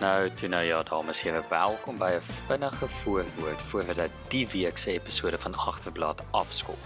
[0.00, 4.48] Nou, toe nou ja, dames en here, welkom by 'n vinnige voorwoord voordat dit die
[4.48, 6.78] week se episode van Agterblad afskop.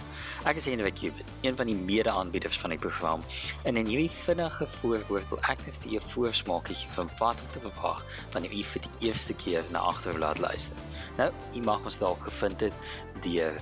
[0.45, 3.23] Ek is Hendrik Kubit, een van die mede-aanbieders van die program.
[3.63, 7.59] En in hierdie vinnige voorwoord wil ek net vir julle voorsmaakietjie van wat om te
[7.59, 10.75] verwag wanneer jy vir die eerste keer na Agterblad luister.
[11.17, 12.73] Nou, jy mag ons dalk gevind het
[13.21, 13.61] deur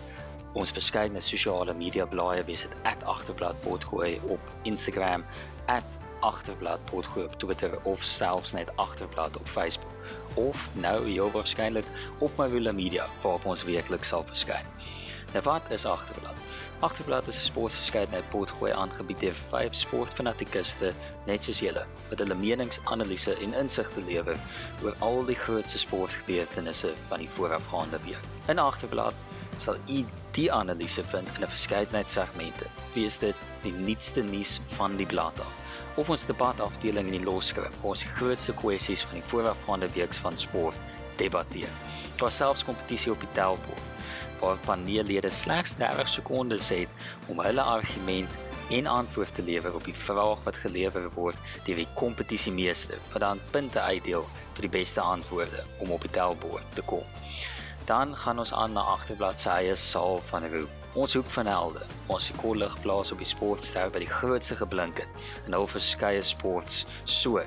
[0.53, 5.25] ons verskeidenheid sosiale media blaaie, wees dit @agterblad potgooi op Instagram,
[6.19, 9.91] agterblad potgooi op Twitter of selfs net agterblad op Facebook
[10.33, 11.85] of nou heel waarskynlik
[12.19, 14.65] op wille media waar ons weeklik sal verskyn.
[15.33, 16.33] Nou wat is agterblad?
[16.79, 20.93] Agterblad is 'n sportverskeidenheid potgooi aangebied deur vyf sportfanatikuste
[21.25, 24.37] net soos julle wat hulle menings, analise en insigte lewer
[24.83, 28.23] oor al die grootste sportgebeurtenisse van die voorafgaande week.
[28.47, 29.13] In agterblad
[29.57, 32.65] sal u die analise vind in 'n verskeidenheid segmente.
[32.93, 35.58] Wie is dit die nuutste nuus van die blad af?
[35.99, 40.13] Of ons debatafdeling in die loskrim waar ons die grootste kwessies van die voorafgaande week
[40.23, 40.79] van sport
[41.19, 41.71] debatteer.
[42.19, 43.87] Daar selfs kompetisie op die tellbord
[44.39, 48.37] waar paneellede slegs 30 sekondes het om hulle argument
[48.71, 53.43] en antwoord te lewer op die vraag wat gelewer word deur die kompetisiemeester wat dan
[53.51, 57.03] punte uitdeel vir die beste antwoorde om op die tellbord te kom.
[57.89, 61.83] Dan gaan ons aan na agterblad se eie saal van roep Ons hoek van helde.
[62.09, 66.21] Ons se kollig plaas op die sportster by die grootste geblink het in al verskeie
[66.25, 67.43] sports so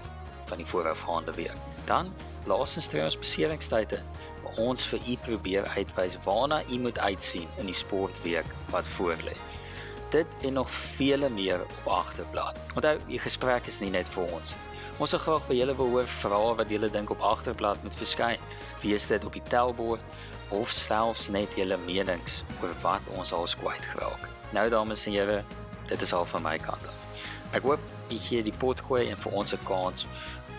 [0.47, 1.59] van die voorafgaande week.
[1.89, 2.13] Dan
[2.47, 3.99] laasens twee ons beseringstye
[4.43, 9.35] waar ons vir u probeer uitwys waarna u moet uitsien in die sportweek wat voorlê.
[10.15, 12.59] Dit en nog vele meer op agterblad.
[12.77, 14.55] Onthou, die gesprek is nie net vir ons.
[15.03, 18.43] Ons wil graag by julle wil hoor vra wat julle dink op agterblad moet verskyn.
[18.83, 20.05] Wie is dit op die tellbord?
[20.53, 24.29] Of selfs net julle menings oor wat ons al kwyt geraak.
[24.53, 25.41] Nou dames en here,
[25.89, 27.07] dit is al van my kant af.
[27.57, 27.81] Ek hoop
[28.13, 30.07] u gee die potgooi en vir ons 'n kans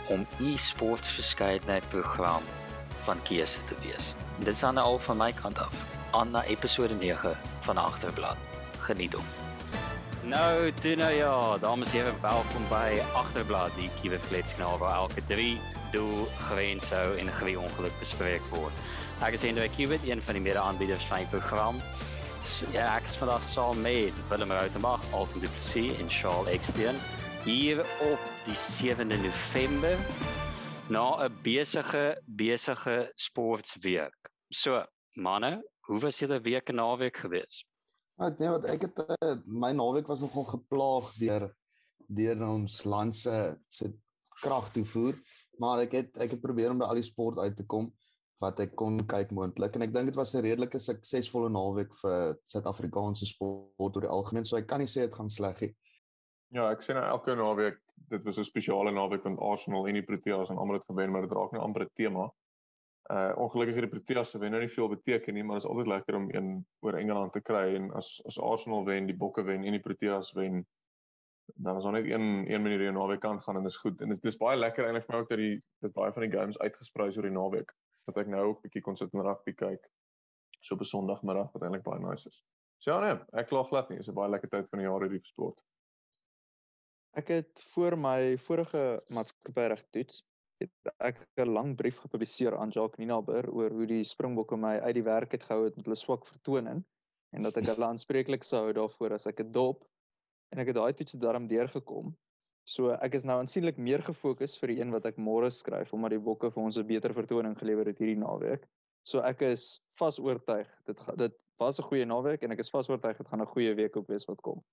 [0.10, 2.44] om u sportverskeidenheid program
[3.06, 4.14] van keuse te wees.
[4.38, 5.76] En dit is dan al van my kant af.
[6.12, 8.38] Aan na episode 9 van Agterblad.
[8.80, 9.26] Geniet hom.
[10.24, 15.26] Nou, dit nou ja, dames en here, welkom by Agterblad, die Kiewe Kletskanaal waar elke
[15.28, 15.59] 3
[15.94, 18.74] doel gewens sou en 'n gewe ongeluk bespreek word.
[19.22, 21.81] Ek is Hendrik Kubit, een van die mede-aanbieders van die program.
[22.74, 26.96] Ja, ek is vandag saam met Willem Rautenbach, Alton Du Plessis en Charles Extern
[27.44, 27.80] hier
[28.12, 29.98] op die 7de November
[30.90, 34.16] na 'n besige besige sportweek.
[34.50, 37.66] So, manne, hoe was julle week en naweek gewees?
[38.18, 41.56] Ja, nee, wat ek het uh, my naweek was nogal geplaag deur
[42.08, 43.94] deur ons land se se
[44.42, 45.16] krag toevoer,
[45.59, 47.91] maar ek het ek het probeer om by al die sport uit te kom
[48.44, 52.36] wat ek kon kyk moontlik en ek dink dit was 'n redelike suksesvolle naweek vir
[52.44, 55.74] Suid-Afrikaanse sport oor die algemeen so ek kan nie sê dit gaan sleg nie.
[56.53, 60.06] Ja, ek sê nou elke naweek dit was 'n spesiale naweek want Arsenal en die
[60.06, 62.30] Proteas en almal het gewen maar dit raak nou amper 'n tema.
[63.12, 65.70] Uh ongelukkig het die Proteas se wen nou nie veel beteken nie maar dit is
[65.70, 69.44] altyd lekker om een oor Engeland te kry en as as Arsenal wen, die Bokke
[69.44, 70.66] wen en die Proteas wen
[71.46, 73.78] dan is daar net een een manier hoe 'n naweek kan gaan en dit is
[73.78, 76.22] goed en dit is baie lekker eintlik vir my ook dat die dit baie van
[76.22, 79.22] die games uitgesprei is oor die naweek wat ek nou ook bietjie kon sit en
[79.22, 79.90] rugby kyk
[80.59, 82.44] so op 'n Sondagmiddag wat eintlik baie nice is.
[82.78, 84.88] So ja nee, ek kla glad nie, dit is 'n baie lekker tyd van die
[84.88, 85.59] jaar hierdie sport.
[87.14, 90.24] Ek het voor my vorige maatskappyreg toets
[90.64, 94.96] het ek 'n lang brief gepubliseer aan Jacques Ninaber oor hoe die Springbokke my uit
[94.96, 96.84] die werk het gehou het met hulle swak vertoning
[97.36, 99.84] en dat ek hulle aanspreeklik sou hou daarvoor as ek 'n dop
[100.53, 102.14] en ek het daai toets daarom deurgekom
[102.64, 106.16] So ek is nou aansienlik meer gefokus vir die een wat ek môre skryf omdat
[106.16, 108.64] die bokke vir ons 'n beter vertoning gelewer het hierdie naweek.
[109.03, 112.88] So ek is vas oortuig dit dit was 'n goeie naweek en ek is vas
[112.88, 114.64] oortuig dit gaan 'n goeie week ook wees wat kom.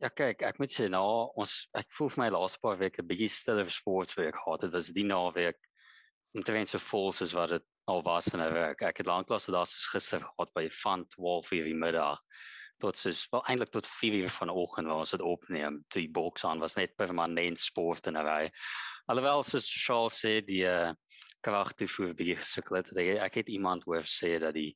[0.00, 3.30] Ja kyk, ek moet sê nou ons ek voel vir my laaste paar weke bietjie
[3.30, 4.60] stiller sportweek gehad.
[4.60, 5.58] Dit was die naweek
[6.34, 8.82] omtrent so vol soos wat dit al was in 'n week.
[8.82, 12.18] Ek het lanklaas soos gister gehad by van 12 uur die middag
[12.82, 15.80] tot soos wel eintlik tot 4 uur vanoggend waar ons dit opneem.
[15.94, 18.50] Die boks aan was net permanent sport en hy.
[19.10, 20.90] Alhoewel soos Charles sê die uh,
[21.42, 22.92] krag te voer by gesukkel het.
[22.96, 24.72] Ek het iemand hoor sê dat die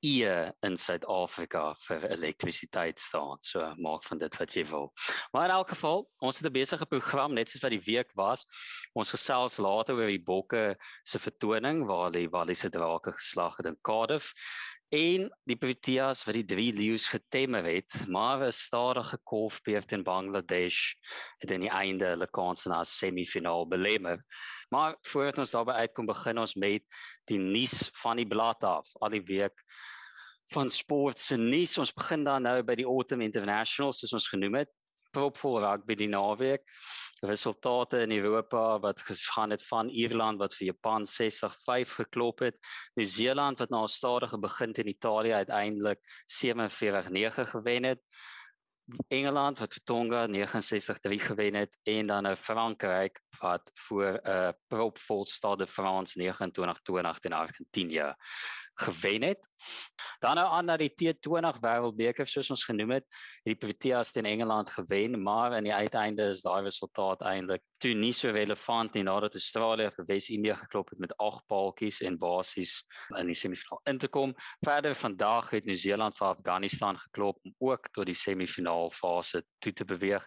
[0.00, 0.24] ie
[0.64, 3.40] in Suid-Afrika vir elektrisiteit staan.
[3.44, 4.88] So maak van dit wat jy wil.
[5.32, 8.46] Maar in elk geval, ons het 'n besige program net soos wat die week was.
[8.94, 13.78] Ons gesels later oor die bokke se vertoning waar die Walliese drake geslag het in
[13.82, 14.32] Cardiff
[14.90, 20.94] en die Proteas wat die drie leeu's getemmer het, maar 'n stadige kolfbeerd in Bangladesh
[21.38, 24.24] het in die einde hulle kans na semifinaal belemmer.
[24.70, 26.82] Maar voordat ons daarby uitkom, begin ons met
[27.24, 28.86] die nuus van die blad af.
[29.00, 29.64] Al die week
[30.52, 31.78] van sport se nuus.
[31.78, 34.70] Ons begin dan nou by die Autumn International soos ons genoem het.
[35.10, 36.64] Propvol rugby die naweek.
[37.26, 42.58] Resultate in Europa wat gegaan het van Ierland wat vir Japan 60-5 geklop het.
[42.94, 48.00] Nieu-Seeland wat na 'n stadige begin in Italië uiteindelik 47-9 gewen het.
[49.08, 54.48] Engeland wat vir Tonga 69-3 gewen het en dan nou Frankryk wat voor 'n uh,
[54.66, 58.14] propvol Stade France 29-20 teen Argentinië
[58.80, 59.48] gewen het.
[60.20, 63.06] Dan nou aan na die T20 Wêreldbeker soos ons genoem het,
[63.44, 67.94] het die Proteas teen Engeland gewen, maar in die uiteinde is daai resultaat eintlik toe
[67.96, 72.74] nie so relevant nie nadat Australië vir Wes-Indië geklop het met 8 paaltjies en basies
[73.18, 74.34] in die semifinaal in te kom.
[74.64, 79.84] Verder vandag het Nieu-Seeland vir Afghanistan geklop om ook tot die semifinaal fase toe te
[79.88, 80.26] beweeg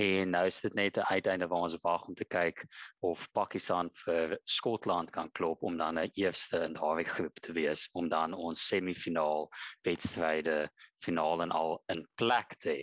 [0.00, 2.64] en nou is dit net 'n uiteinde waar ons wag om te kyk
[3.00, 7.88] of Pakistan vir Skotland kan klop om dan 'n eerste in daardie groep te wees
[7.92, 9.48] om dan ons semifinaal
[9.82, 10.70] wedstryde
[11.04, 12.76] finaal en al in plek te.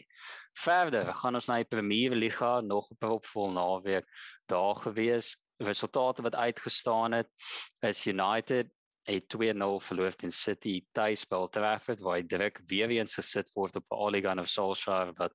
[0.61, 4.05] Verder gaan ons na die Premier Liga nog 'n propvol naweek
[4.47, 5.37] daar gewees.
[5.57, 7.29] Resultate wat uitgestaan het
[7.81, 8.71] is United
[9.09, 13.49] het 2-0 verloor teen City tuis by Old Trafford waar hy druk weer eens gesit
[13.57, 15.33] word op 'n Ole Gunnar Solskjaer wat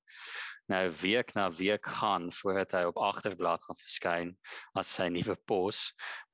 [0.70, 4.32] nou week na week gaan voordat hy op agterblad gaan verskyn
[4.78, 5.80] as sy nuwe pos.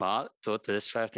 [0.00, 0.68] Maar tot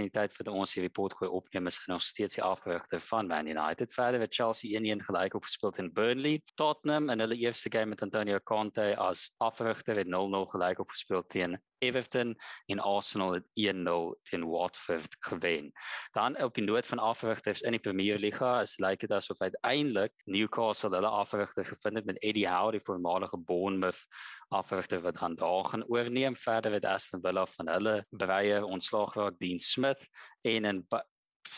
[0.02, 3.02] in die tyd vir ons hierdie report gooi opneem is hy nog steeds die afrigter
[3.10, 3.92] van Man United.
[3.94, 6.42] Verder het Chelsea 1-1 gelyk op gespeel teen Burnley.
[6.58, 11.26] Tottenham in hulle eerste game met Antonio Conte as afrigter het 0-0 gelyk op gespeel
[11.26, 12.36] teen Everton
[12.66, 15.72] en Arsenal het 1-0 teen Watford gewen.
[16.12, 20.12] Dan op die noot van afrigters in die Premier Liga is lyk dit asof uiteindelik
[20.24, 24.06] Newcastle hulle afrigter gevind het met Eddie Howe die voormalige Bournemouth
[24.48, 29.38] afrigter wat dan daar gaan oorneem verder met Aston Villa van hulle breie ontslag geraak
[29.38, 30.08] Dean Smith
[30.42, 30.86] en in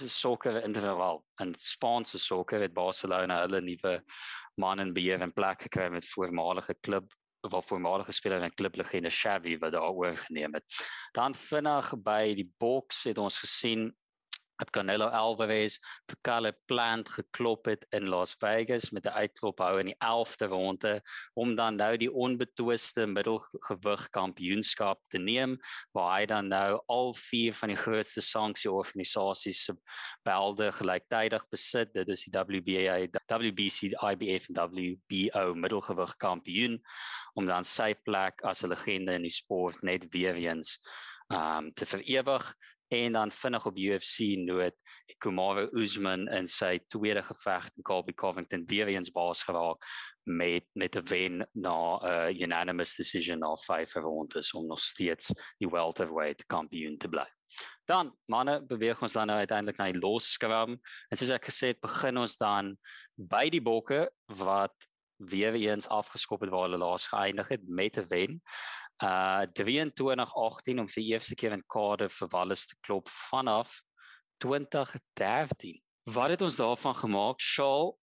[0.06, 4.02] sokker interval en Spaanse sokker het Barcelona hulle nuwe
[4.54, 9.58] man in beheer en plek gekry met voormalige klub of voormalige speler en klublegende Xavi
[9.58, 10.64] wat daar oorgeneem het.
[11.12, 13.90] Dan vinnig by die boks het ons gesien
[14.60, 15.76] het Canelo Alvarez
[16.08, 20.46] vir Caleb Plant geklop het in Las Vegas met 'n uitklop hou in die 11de
[20.46, 21.00] ronde
[21.34, 25.58] om dan nou die onbetwiste middelgewig kampioenskap te neem
[25.92, 29.74] waar hy dan nou al vier van die grootste sanksieorganisasies se
[30.22, 31.92] belde gelyktydig besit.
[31.92, 36.80] Dit is die WBA, WBC, IBF en WBO middelgewig kampioen
[37.34, 40.80] om dan sy plek as 'n legende in die sport net weer eens
[41.28, 42.54] um te verewig
[42.88, 44.74] en dan vinnig op UFC noot
[45.18, 49.84] Kamaru Usman in sy tweede geveg teen Colby Covington weer eens baas geraak
[50.26, 55.32] met met 'n wen na 'n uh, unanimous decision na 5 rondes om nog steeds
[55.58, 57.26] die welterweight kampioen te bly.
[57.84, 61.80] Dan manne beweeg ons dan nou uiteindelik na die loskram en soos ek gesê het
[61.80, 62.76] begin ons dan
[63.14, 64.74] by die bokke wat
[65.16, 68.42] weer eens afgeskop het waar hulle laas geëindig het met 'n wen
[69.04, 73.82] uh 2318 om vir die eerste keer in Cardiff vir Wallis te klop vanaf
[74.40, 75.80] 2013.
[76.12, 77.40] Wat het ons daarvan gemaak?
[77.40, 77.96] Shaal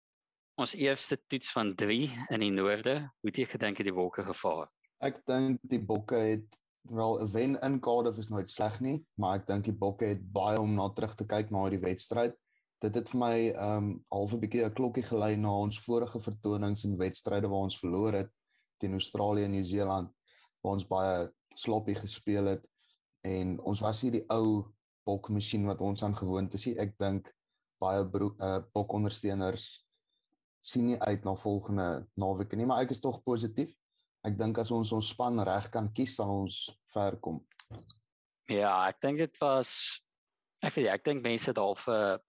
[0.62, 3.00] ons eerste toets van 3 in die noorde.
[3.22, 4.70] Hoe het jy gedink het die bokke gevaar?
[5.02, 9.40] Ek dink die bokke het wel 'n wen in Cardiff is nooit sleg nie, maar
[9.40, 12.36] ek dink die bokke het baie om na terug te kyk na die wedstryd.
[12.82, 16.84] Dit het vir my um half 'n bietjie 'n klokkie gelei na ons vorige vertonings
[16.84, 18.30] en wedstryde waar ons verloor het
[18.80, 20.12] teen Australië en Nieu-Seeland
[20.64, 21.30] waar ons baie
[21.60, 22.66] sloppy gespeel het
[23.28, 24.64] en ons was hier die ou
[25.08, 26.68] bokmasjien wat ons aan gewoond is.
[26.80, 27.30] Ek dink
[27.84, 29.84] baie uh, bokondersteuners
[30.64, 33.74] sien nie uit na volgende naweek nie, maar ek is tog positief.
[34.24, 37.42] Ek dink as ons ons span reg kan kies, sal ons ver kom.
[38.48, 40.00] Ja, ek dink dit was
[40.64, 42.22] ek weet ek dink mense het al vir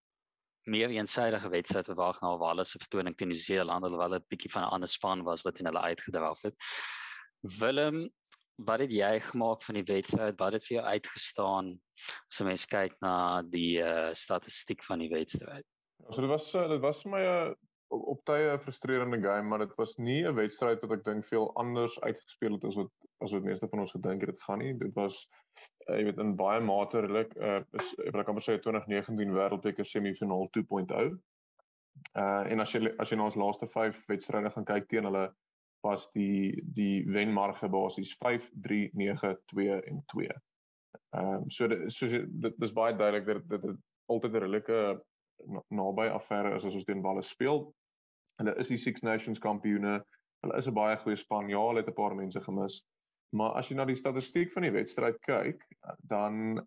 [0.66, 4.64] meer eensidedige wedstryd verwag na Wallis se vertoning teen New Zealand, alhoewel dit bietjie van
[4.64, 6.56] 'n ander span was wat in hulle uitgedraf het.
[7.60, 8.08] Willem,
[8.56, 10.38] wat het jy gemaak van die wedstryd?
[10.38, 11.70] Wat het vir jou uitgestaan
[12.30, 15.66] as jy mens kyk na die uh, statistiek van die wedstryd?
[16.10, 17.54] So dit was uh, dit was vir my 'n uh,
[17.94, 21.50] op tye 'n frustrerende game, maar dit was nie 'n wedstryd wat ek dink veel
[21.56, 22.90] anders uitgespeel het as wat
[23.22, 24.74] as wat meeste van ons gedink het dit gaan nie.
[24.78, 25.28] Dit was
[25.88, 29.84] uh, jy weet in baie mate redelik uh, is ek wil amper sê 2019 wêreldbeker
[29.84, 31.16] semifinaal 2.0.
[32.18, 35.28] Uh en as jy as jy na ons laaste 5 wedstryde gaan kyk teen hulle
[35.84, 40.28] was die die wenmarge basies 5 3 9 2 en 2.
[41.14, 42.08] Ehm um, so dit so
[42.46, 43.76] dit is baie duidelik dat dit
[44.12, 44.80] altyd 'n redelike
[45.68, 47.74] naby affære is as ons teen balle speel.
[48.38, 50.02] Hulle is die Six Nations kampioene.
[50.42, 51.48] Hulle is 'n baie goeie span.
[51.48, 52.82] Ja, hulle het 'n paar mense gemis.
[53.32, 55.62] Maar as jy na die statistiek van die wedstryd kyk,
[55.98, 56.66] dan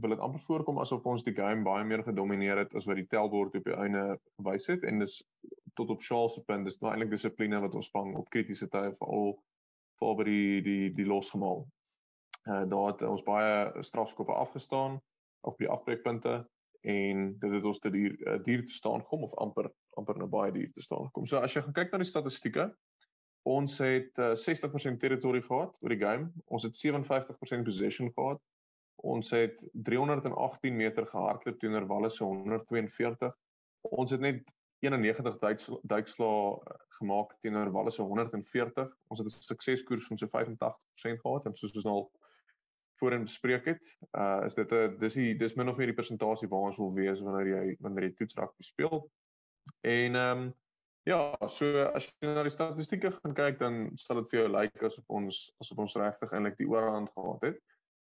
[0.00, 3.06] wil dit amper voorkom asof ons die game baie meer gedomeineer het as wat die
[3.06, 5.22] tellbord op die einde gewys het en dis
[5.76, 8.94] tot op Charles se punt, dis nou eintlik dissipline wat ons vang op kritiese tye
[8.98, 9.36] veral
[10.00, 11.64] vir by die die die losgemaal.
[12.46, 15.00] Uh daar het ons baie strafskoppe afgestaan
[15.46, 16.40] op die afbreekpunte
[16.86, 20.28] en dit het ons te duur uh, duur te staan kom of amper amper nou
[20.30, 21.26] baie duur te staan kom.
[21.26, 22.68] So as jy gaan kyk na die statistieke,
[23.46, 26.30] ons het uh, 60% territory gehad oor die game.
[26.46, 28.42] Ons het 57% possession gehad.
[29.06, 33.34] Ons het 318 meter gehardloop teenoor Walle se 142.
[33.90, 35.38] Ons het net 91
[35.82, 38.96] duikslae eh, gemaak teenoor Walle se 140.
[39.08, 42.10] Ons het 'n sukseskoers van so 85% gehad en soos ons nou al
[42.96, 46.48] voorheen bespreek het, uh is dit 'n dis die dis min of meer die persentasie
[46.48, 49.10] waar ons wil wees wanneer jy wanneer jy toetsrak speel.
[49.80, 50.54] En ehm um,
[51.02, 54.82] ja, so as jy na die statistieke gaan kyk dan sal dit vir jou lyk
[54.82, 57.60] asof ons asof ons regtig eintlik die oorhand gehad het.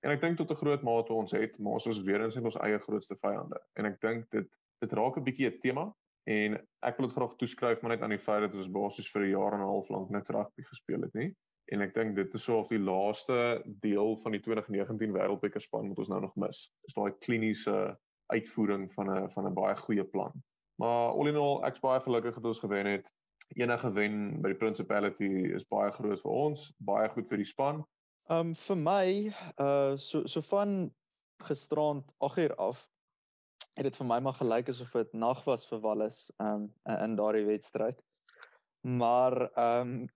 [0.06, 2.46] En ek dink tot 'n groot mate ons het, maar ons is weer eens in
[2.46, 3.60] ons eie grootste vyande.
[3.74, 4.50] En ek dink dit
[4.80, 5.94] dit raak 'n bietjie 'n tema
[6.28, 9.26] en ek wil dit graag toeskryf maar net aan die feit dat ons basies vir
[9.26, 11.32] 'n jaar en 'n half lank net rugby gespeel het, nie?
[11.74, 13.38] en ek dink dit is so of die laaste
[13.84, 16.68] deel van die 2019 wêreldbeker span wat ons nou nog mis.
[16.88, 17.78] Is daai kliniese
[18.32, 20.32] uitvoering van 'n van 'n baie goeie plan.
[20.80, 23.12] Maar all in all ek's baie gelukkig dat ons gewen het.
[23.56, 27.86] Enige wen by die Principality is baie groot vir ons, baie goed vir die span.
[28.30, 30.92] Um vir my uh so so van
[31.44, 32.88] gisterand 8uur af
[33.78, 36.68] het dit vir my maar gelyk asof dit nag was vir Wallis um
[36.98, 38.00] in daardie wedstryd.
[38.82, 40.08] Maar ehm um,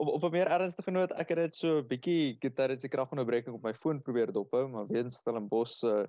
[0.00, 3.54] op op 'n meer ernstige noot, ek het dit so 'n bietjie gitar se kragonderbreking
[3.54, 6.04] op my foon probeer dophou, maar weens Stellenbosch se uh,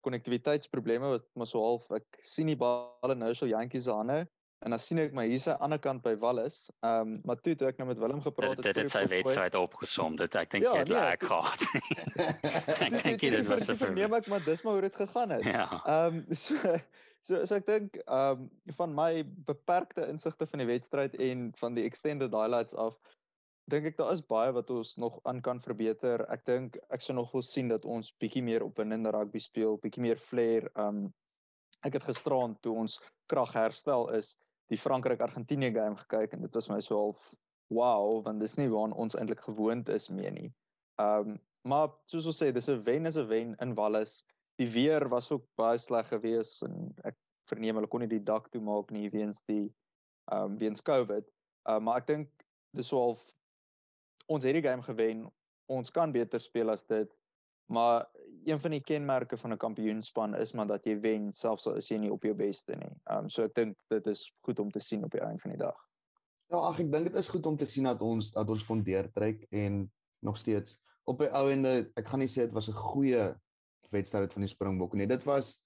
[0.00, 4.22] konnektiwiteitsprobleme was dit maar so half ek sien die balle nou so jantjies se hande
[4.64, 6.68] en dan sien ek my hierse ander kant by Wallis.
[6.82, 9.58] Ehm um, maar toe toe ek nou met Willem gepraat het, dit het sy wedstryd
[9.58, 10.16] opgesom.
[10.18, 11.66] Dit ek dink ja, jy het nee, lek gehad.
[12.86, 15.46] ek dink dit was vir neem ek maar dis maar hoe dit gegaan het.
[15.46, 15.68] Ja.
[15.84, 16.78] Ehm um, so
[17.26, 19.12] So so ek dink ehm um, van my
[19.46, 22.96] beperkte insigte van die wedstryd en van die extended highlights af
[23.68, 26.24] dink ek daar is baie wat ons nog aan kan verbeter.
[26.32, 30.04] Ek dink ek sou nog wil sien dat ons bietjie meer opwindende rugby speel, bietjie
[30.08, 30.70] meer flair.
[30.74, 31.08] Ehm um,
[31.86, 32.96] ek het gisteraand toe ons
[33.30, 34.32] krag herstel is,
[34.68, 37.30] die Frankryk-Argentinië game gekyk en dit was my so half
[37.72, 40.50] wow, want dis nie waar ons eintlik gewoond is mee nie.
[41.02, 44.22] Ehm um, maar soos ons sê, dis 'n wen is 'n wen in Wallis
[44.58, 47.16] die weer was ook baie sleg geweest en ek
[47.50, 49.66] verneem hulle kon nie die dak toe maak nie weens die
[50.32, 51.24] ehm um, weens COVID.
[51.68, 52.46] Uh, maar ek dink
[52.76, 53.24] dis so half
[54.28, 55.26] ons het die game gewen.
[55.72, 57.08] Ons kan beter speel as dit.
[57.68, 58.06] Maar
[58.48, 61.88] een van die kenmerke van 'n kampioenspan is maar dat jy wen selfs al is
[61.88, 62.94] jy nie op jou beste nie.
[63.04, 65.50] Ehm um, so ek dink dit is goed om te sien op die einde van
[65.50, 65.76] die dag.
[66.48, 68.82] Ja, ag ek dink dit is goed om te sien dat ons dat ons kon
[68.82, 72.72] deurtrek en nog steeds op die ou ende ek gaan nie sê dit was 'n
[72.72, 73.34] goeie
[73.90, 75.06] wedstryd van die Springbokke nie.
[75.06, 75.58] Dit was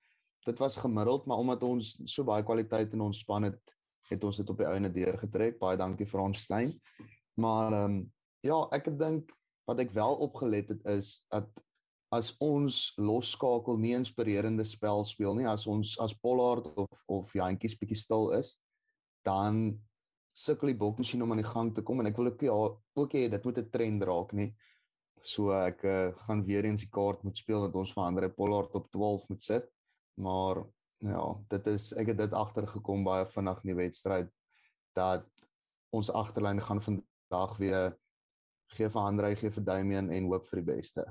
[0.46, 3.76] dit was gemiddeld, maar omdat ons so baie kwaliteit in ons span het,
[4.10, 5.58] het ons dit op die einde deur getrek.
[5.58, 6.80] Baie dankie vir ons klein.
[7.34, 9.30] Maar ehm um, ja, ek dink
[9.64, 11.46] wat ek wel opgelet het is dat
[12.12, 17.78] as ons losskakel nie inspirerende spel speel nie, as ons as Pollard of of Jantjies
[17.80, 18.56] bietjie stil is,
[19.24, 19.80] dan
[20.36, 22.58] sukkel die bokmasjien om aan die gang te kom en ek wil ook ja,
[23.00, 24.52] ook hê dit moet 'n trend raak nie.
[25.22, 28.74] So ek uh, gaan weer eens die kaart moet speel dat ons vir Andre Pollard
[28.74, 29.68] op 12 moet sit.
[30.18, 30.64] Maar
[30.98, 34.30] ja, dit is ek het dit agtergekom baie vinnig in die wedstryd
[34.96, 35.28] dat
[35.92, 37.96] ons agterlyn gaan vandag weer
[38.72, 41.04] gee vir Andre, gee vir Damian en hoop vir die beste.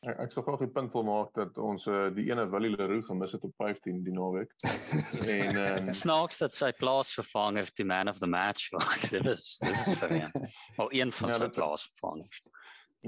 [0.00, 3.04] Ek ek sou graag die punt wil maak dat ons uh, die ene Willie Leroux
[3.04, 4.54] gemis het op 15 die naweek.
[5.34, 9.04] en um, snaaks dat sy plaasvervanger die man of the match was.
[9.16, 10.46] dit is dit is vir hom.
[10.78, 12.40] Wel een van ja, sy plaasvervangers.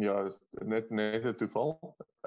[0.05, 0.19] Ja,
[0.69, 1.79] net net 'n toeval.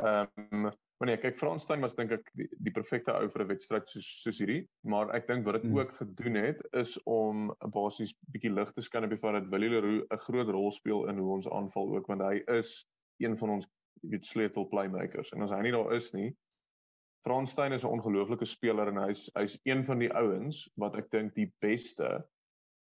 [0.01, 3.49] Ehm um, maar nee, kyk Franstein was dink ek die, die perfekte ou vir 'n
[3.53, 5.77] wedstryd soos soos hierdie, maar ek dink wat dit hmm.
[5.77, 9.69] ook gedoen het is om basies bietjie lig te skyn op die feit dat Willie
[9.75, 12.87] Leroux 'n groot rol speel in hoe ons aanval ook want hy is
[13.19, 13.67] een van ons
[14.01, 16.31] weet sleutel playmakers en as hy nie daar is nie
[17.25, 21.33] Franstein is 'n ongelooflike speler en hy's hy's een van die ouens wat ek dink
[21.33, 22.09] die beste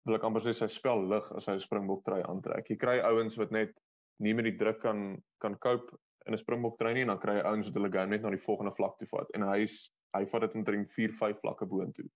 [0.06, 2.70] wil ek amper sê sy spel lig as hy 'n springbok trui aantrek.
[2.70, 3.74] Jy kry ouens wat net
[4.20, 5.98] nie met die druk kan kan cope
[6.28, 8.30] in 'n Springbok trein nie en dan kry hy ouens wat hulle game net na
[8.30, 12.08] die volgende vlak toe vat en hy's hy vat dit omtrent 4 5 vlakke boontoe.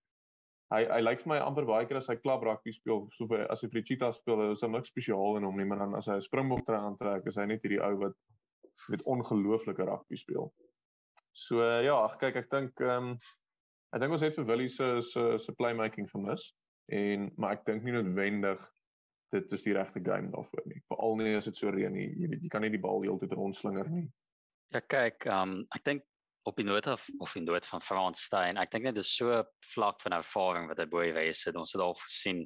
[0.72, 3.46] Hy hy lyk vir my amper baie keer as hy klap rugby speel so vir
[3.52, 5.96] as hy vir die Cheetahs speel is daar niks spesiaal in hom nie maar dan
[5.96, 8.16] as hy 'n Springbok trein aantrek is hy net hierdie ou wat
[8.90, 10.52] met ongelooflike rugby speel.
[11.32, 13.16] So ja, ag kyk ek dink ehm um,
[13.92, 16.54] ek dink ons het vir Willie se se se playmaking gemis
[16.92, 18.62] en maar ek dink nie noodwendig
[19.32, 20.82] dit is die regte game daarvoor nie.
[20.92, 22.10] Veral nie as dit so reën nie.
[22.20, 24.08] Jy weet, jy kan nie die bal heeltyd rondslinger nie.
[24.76, 26.08] Ja, kyk, um ek dink
[26.50, 28.60] op die noot of of die noot van Frans Steyn.
[28.60, 31.60] Ek dink net dit is so vlak van ervaring wat hy bo wees het.
[31.60, 32.44] Ons het al gesien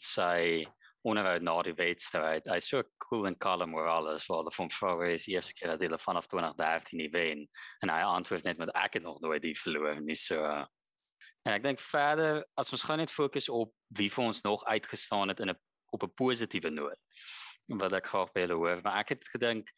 [0.00, 0.64] sy
[1.04, 2.46] onderhoud na die wedstryd.
[2.48, 4.26] Hy's so cool en kalm oor alles.
[4.30, 7.44] Waar van vroeër is eers keer dat hulle vanaf 2013 nie wen
[7.84, 10.40] en hy antwoord net met ek het nog nooit die verloor nie so.
[11.44, 15.34] En ek dink verder as ons gaan net fokus op wie vir ons nog uitgestaan
[15.34, 15.60] het in 'n
[15.92, 17.00] op 'n positiewe noot.
[17.68, 19.68] Wat ek graag wil hoor, maar ek het gedink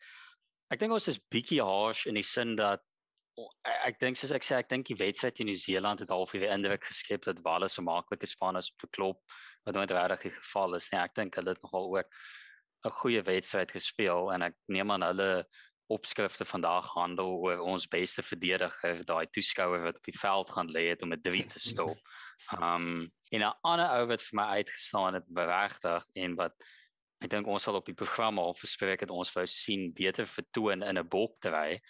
[0.71, 2.83] ek dink ons is bietjie harsh in die sin dat
[3.87, 6.85] ek dink soos ek sê ek dink die wedstryd in Nieu-Seeland het half weer indruk
[6.85, 9.21] geskep dat Wallace so maklik is van as te klop
[9.66, 11.00] wat nooit regtig die geval is nie.
[11.02, 12.11] Ek dink hulle het nogal ook
[12.87, 15.47] 'n goeie wedstryd gespeel en ek neem aan hulle
[15.88, 20.88] opskrifte vandag handel oor ons beste verdediger, daai toeskouer wat op die veld gaan lê
[20.90, 21.99] het om 'n 3 te stop.
[22.52, 26.52] Um en 'n ander ou wat vir my uitgestaan het beregtig en wat
[27.25, 30.82] ek dink ons sal op die program al verspreek het ons wou sien beter vertoon
[30.82, 31.80] in 'n bokdry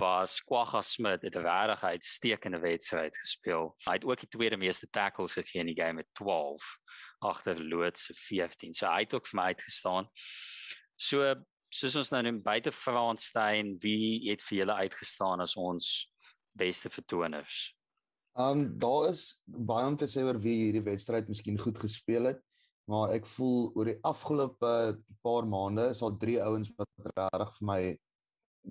[0.00, 3.76] was Kwagga Smit het regtig uitstekende wedstryd gespeel.
[3.86, 6.78] Hy het ook die tweede meeste tackles gegee in die game met 12
[7.20, 8.72] agter Loods se 15.
[8.72, 10.08] So hy het ook vir my uitgestaan.
[10.96, 11.34] So
[11.68, 16.10] soos ons nou net buite Fransstein, wie het vir julle uitgestaan as ons
[16.58, 17.74] beste vertoners?
[18.38, 22.42] Um daar is baie om te sê oor wie hierdie wedstryd miskien goed gespeel het,
[22.90, 24.70] maar ek voel oor die afgelope
[25.22, 27.82] paar maande is daar drie ouens wat regtig vir my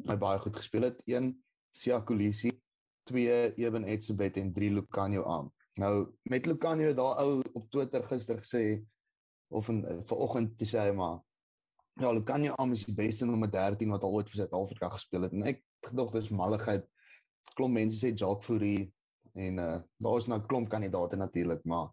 [0.06, 1.00] my baie goed gespeel het.
[1.10, 1.32] Een
[1.74, 2.52] Siakulisi,
[3.10, 5.48] twee Eben Etzebeth en drie Lucanio Am.
[5.82, 8.84] Nou met Lucanio daar ou op Twitter gister gesê
[9.50, 11.20] of in vanoggend te sê maar
[12.00, 15.34] ja, Lucanio am is die beste nommer 13 wat al ooit vir Suid-Afrika gespeel het
[15.34, 16.86] en ek gedog dis malligheid.
[17.56, 18.92] Klomp mense sê Jacques Fourie
[19.34, 21.90] en uh daar is nou klomp kandidaate natuurlik, maar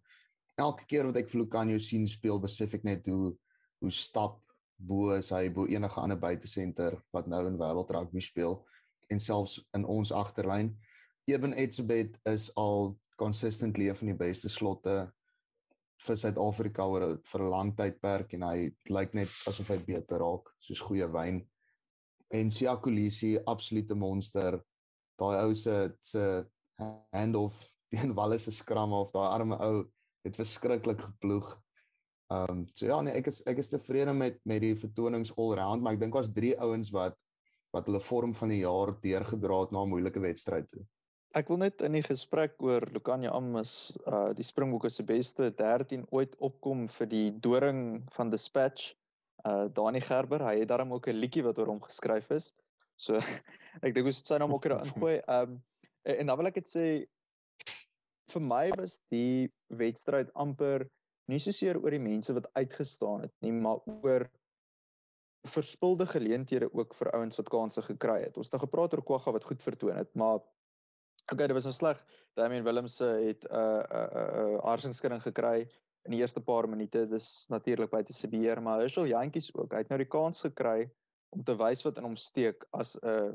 [0.57, 3.35] elke keer wat ek vir Lucanio sien speel, besef ek net hoe
[3.85, 4.39] hoe stap
[4.77, 8.63] bo is hy bo enige ander buitesenter wat nou in wêreld rugby speel
[9.13, 10.73] en selfs in ons agterlyn.
[11.29, 14.97] Eben Etzebeth is al consistently een van die beste slotte
[16.07, 20.51] vir Suid-Afrika oor vir 'n lang tydperk en hy lyk net asof hy beter raak
[20.61, 21.41] soos goeie wyn.
[22.33, 24.61] En Siakulisi absolute monster.
[25.19, 26.45] Daai ou se se
[27.13, 29.85] handoff teen Wallace se skram of daai arme ou
[30.27, 31.55] het verskriklik geploeg.
[32.35, 35.55] Ehm um, so ja nee ek is ek is tevrede met met die vertonings all
[35.55, 37.15] round maar ek dink daar's drie ouens wat
[37.77, 40.83] wat hulle vorm van die jaar deurgedra het na 'n moeilike wedstryd toe.
[41.37, 46.07] Ek wil net in die gesprek oor Lucania Amas uh die Springbokke se beste 13
[46.11, 47.81] ooit opkom vir die doring
[48.17, 48.95] van Dispatch.
[49.45, 52.55] Uh Dani Gerber, hy het daarom ook 'n liedjie wat oor hom geskryf is.
[52.97, 53.15] So
[53.85, 55.21] ek dink ons moet sy naam ook daar ingooi.
[55.29, 55.63] Um
[56.03, 56.87] en, en dan wil ek dit sê
[58.33, 60.87] vir my was die wedstryd amper
[61.27, 64.27] nie so seer oor die mense wat uitgestaan het nie, maar oor
[65.47, 68.37] verspilde geleenthede ook vir ouens wat kansse gekry het.
[68.37, 70.43] Ons het nou gepraat oor Kwagga wat goed vertoon het, maar
[71.27, 72.03] Okay, dit was nou sleg.
[72.39, 75.67] Damian Willemse het 'n uh, 'n uh, 'n uh, uh, harsingskudding gekry
[76.05, 77.07] in die eerste paar minute.
[77.11, 79.73] Dis natuurlik buite se beheer, maar Herschel Jantjies ook.
[79.73, 80.91] Hy het nou die kans gekry
[81.35, 83.35] om te wys wat in hom steek as 'n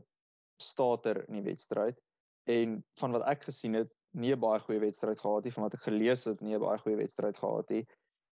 [0.58, 2.00] starter in die wedstryd.
[2.48, 5.74] En van wat ek gesien het, nie 'n baie goeie wedstryd gehad nie, van wat
[5.74, 7.86] ek gelees het, nie 'n baie goeie wedstryd gehad nie.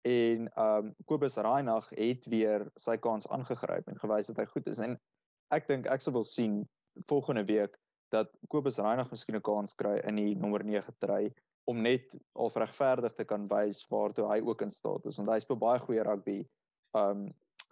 [0.08, 4.68] En ehm um, Kobus Reinagh het weer sy kans aangegryp en gewys dat hy goed
[4.68, 4.80] is.
[4.80, 5.00] En
[5.52, 6.68] ek dink ek sou wil sien
[7.08, 7.78] volgende week
[8.10, 11.34] dat Kobus Reinig miskien 'n kans kry in die nommer 9 try
[11.70, 15.40] om net al regverdig te kan wys waartoe hy ook in staat is want hy
[15.40, 16.40] speel baie goeie rugby
[16.98, 17.28] um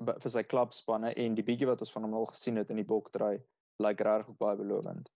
[0.05, 2.89] vir sy klubspanne en die bietjie wat ons van hom al gesien het in die
[2.91, 3.37] bok try
[3.81, 5.09] lyk regtig baie belovend.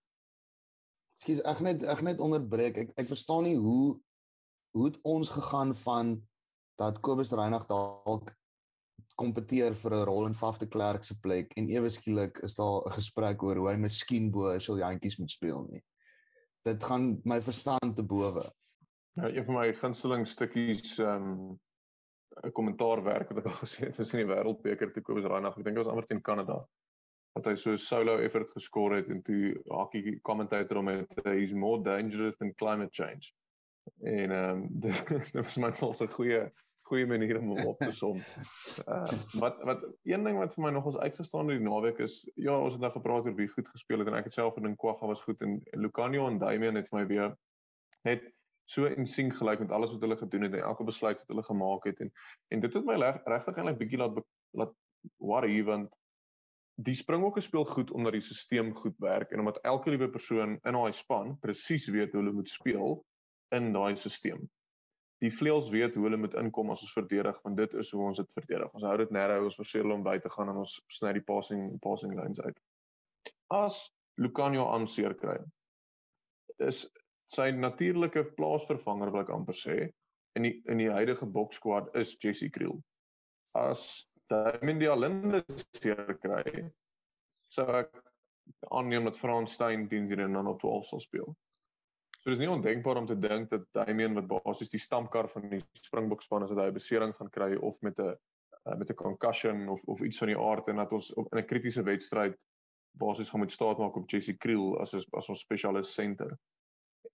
[1.22, 2.78] Ekskuus, ek net ek net onderbreek.
[2.82, 4.00] Ek ek verstaan nie hoe
[4.74, 6.16] hoe het ons gegaan van
[6.82, 8.32] dat Kobus Reinig dalk
[9.22, 12.82] kompeteer vir 'n rol in Faf de Klerk se plek en ewe skielik is daar
[12.88, 15.84] 'n gesprek oor hoe hy miskien bo sal jantjies moet speel nie.
[16.66, 18.50] Dit gaan my verstand te bowe.
[19.14, 21.60] Ja, een van my gunsteling stukkies ehm um,
[22.44, 25.76] 'n kommentaarwerk wat ek al gesien het tussen die wêreldbeker te Kobus Reinagh, ek dink
[25.76, 26.66] dit was amper teen Kanada.
[27.34, 31.54] Dat hy so 'n solo effort geskor het en toe hakkie commentator hom het he's
[31.54, 33.32] more dangerous than climate change.
[34.04, 36.52] En ehm um, dit was my volse goeie
[36.92, 38.20] goeie manier om op te som.
[38.88, 39.06] Uh
[39.40, 42.74] wat wat een ding wat vir my nogals uitgestaan het die naweek is ja, ons
[42.74, 45.24] het nou gepraat oor wie goed gespeel het en ek het self gedink Kwagga was
[45.24, 47.36] goed en Lucanio en Damian het vir my weer
[48.08, 48.28] net
[48.72, 51.48] so in sink gelyk met alles wat hulle gedoen het en elke besluit wat hulle
[51.48, 52.12] gemaak het en
[52.56, 54.22] en dit het my regtig eintlik bietjie laat
[54.60, 54.76] laat
[55.32, 55.96] worry want
[56.88, 60.78] die Springbokke speel goed omdat die stelsel goed werk en omdat elke liewe persoon in
[60.78, 63.00] daai span presies weet hoe hulle moet speel
[63.56, 64.48] in daai stelsel
[65.22, 68.22] die vleuels weet hoe hulle moet inkom as ons verdedig want dit is hoe ons
[68.22, 68.70] dit verdedig.
[68.74, 71.26] Ons hou dit narrow, ons verseker hulle om by te gaan en ons sny die
[71.26, 72.58] passing passing lines uit.
[73.54, 73.84] As
[74.22, 75.38] Lucanio aan seer kry,
[76.62, 76.84] is
[77.32, 79.78] sy natuurlike plaasvervanger wil ek amper sê
[80.40, 82.80] in die in die huidige bokskwad is Jesse Kriel.
[83.58, 85.44] As Damien Dialinde
[85.76, 86.66] seer kry,
[87.52, 87.96] sou ek
[88.72, 91.34] aanneem dat Frans Steyn teen die dan op 12 sal speel.
[92.22, 95.62] So dis nie ondenkbaar om te dink dat Damien wat basies die stampkar van die
[95.82, 99.70] Springbok span is dat hy besering gaan kry of met 'n uh, met 'n concussion
[99.70, 102.38] of of iets van die aard en dat ons op, in 'n kritiese wedstryd
[102.92, 106.38] basies gaan moet staat maak op Jesse Kriel as as ons spesialis center.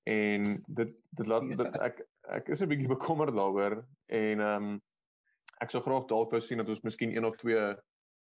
[0.03, 4.81] En dit dit laat dit ek ek is 'n bietjie bekommerd daaroor en ehm um,
[5.63, 7.61] ek sou graag dalk wou sien dat ons miskien een of twee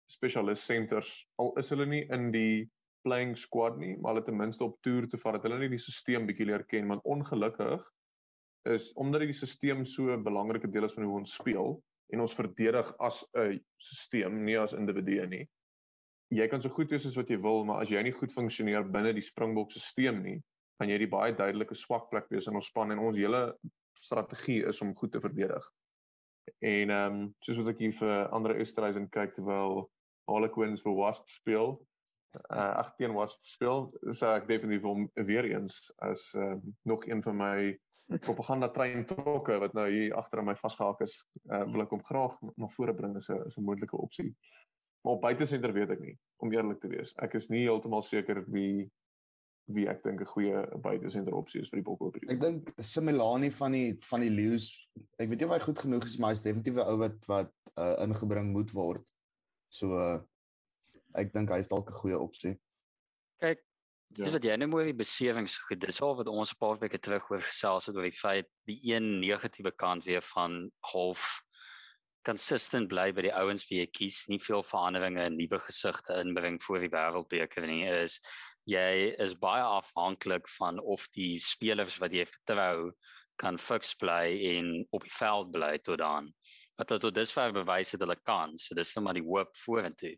[0.08, 1.10] spesialis centers
[1.42, 2.68] al is hulle nie in die
[3.06, 5.80] playing squad nie, maar hulle ten minste op toer te vat dat hulle nie die
[5.82, 7.84] stelsel bietjie leer ken want ongelukkig
[8.72, 11.78] is omdat die stelsel so 'n belangrike deel is van hoe ons speel
[12.12, 15.48] en ons verdedig as 'n stelsel, nie as individue nie.
[16.30, 18.84] Jy kan so goed wees as wat jy wil, maar as jy nie goed funksioneer
[18.84, 20.42] binne die Springbok stelsel nie,
[20.78, 23.56] gaan jy die baie duidelike swak plek wees in ons span en ons hele
[24.00, 25.64] strategie is om goed te verdedig.
[26.58, 29.86] En ehm um, soos wat ek hier vir ander Esterhuizen kyk terwyl
[30.28, 31.78] Harlequins vir Wasp speel,
[32.36, 36.56] uh ag teen was speel so ek definitief hom weer eens as uh
[36.90, 37.56] nog een van my
[38.24, 41.16] propaganda trein trokke wat nou hier agter aan my vasgehak is
[41.48, 44.30] uh wil ek hom graag na vore bring as 'n as 'n moontlike opsie.
[45.04, 47.14] Maar op buitesenter weet ek nie om eerlik te wees.
[47.22, 48.90] Ek is nie heeltemal seker wie
[49.68, 52.32] wie ek dink 'n goeie buitesenter opsie is vir die Bokke periode.
[52.34, 54.70] Ek dink Similani van die van die Lions,
[55.18, 57.52] ek weet nie of hy goed genoeg is maar hy's definitief 'n ou wat wat
[57.76, 59.04] uh, ingebring moet word.
[59.68, 60.20] So uh,
[61.14, 62.56] ek dink hy's dalk 'n goeie opsie.
[63.40, 63.60] Kyk,
[64.16, 64.32] dis ja.
[64.32, 65.80] wat jy nou mooi besewings goed.
[65.80, 68.80] Dis al wat ons 'n paar weke terug oor gesels het oor die feit die
[68.88, 71.42] een negatiewe kant weer van half
[72.24, 76.80] consistent bly by die ouens wie jy kies, nie veel veranderinge, nuwe gesigte inbring vir
[76.84, 78.18] die wêreldbeker nie is
[78.68, 82.92] jy is baie afhanklik van of die spelers wat jy vertrou
[83.40, 86.32] kan fiks bly en op die veld bly tot dan.
[86.78, 90.14] Wat tot dusver bewys het hulle kan, so dis net maar die hoop vorentoe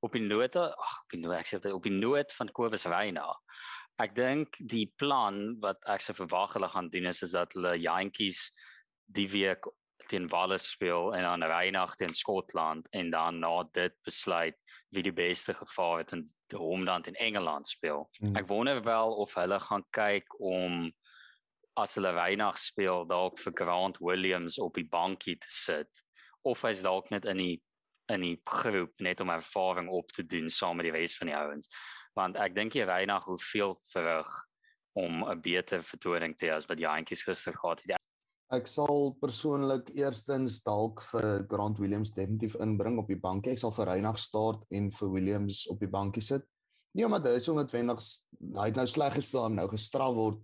[0.00, 3.26] op die note, ag, op die note, ek sê op die noot van Kobus Reina.
[3.98, 7.74] Ek dink die plan wat ek se verwag hulle gaan doen is is dat hulle
[7.82, 8.48] Jantjies
[9.10, 9.66] die week
[10.08, 14.56] teen Wallis speel en dan Reinag teen Skotland en dan na dit besluit
[14.94, 18.08] wie die beste gevaar het in die homeland in Engeland speel.
[18.18, 18.36] Hmm.
[18.36, 20.88] Ek wonder wel of hulle gaan kyk om
[21.78, 26.04] as hulle Reinag speel dalk vir Grant Williams op die bankie te sit
[26.48, 27.56] of hy's dalk net in die
[28.08, 31.36] in die groep net om ervaring op te doen saam met die res van die
[31.36, 31.68] ouens.
[32.16, 34.30] Want ek dink jy Reinag hoe veel verrig
[34.96, 38.00] om 'n beter vertoning te hê as wat Jantjies gister gehad het.
[38.48, 43.52] Ek sal persoonlik eerstens dalk vir Grant Williams definitief inbring op die bankie.
[43.52, 46.46] Ek sal vir Reinag start en vir Williams op die bankie sit.
[46.96, 48.00] Nie omdat hy so noodwendig
[48.56, 50.40] hy het nou sleg gespeel en nou gestraf word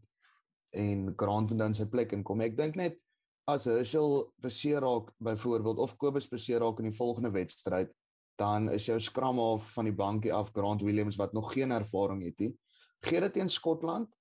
[0.77, 2.45] en Grant moet dan sy plek inkom.
[2.45, 3.01] Ek dink net
[3.49, 7.89] as Herschel beseer raak byvoorbeeld of Kobus beseer raak in die volgende wedstryd,
[8.37, 12.21] dan is jou skram af van die bankie af Grant Williams wat nog geen ervaring
[12.29, 12.53] het nie.
[13.01, 14.13] Gee dit teen Skotland.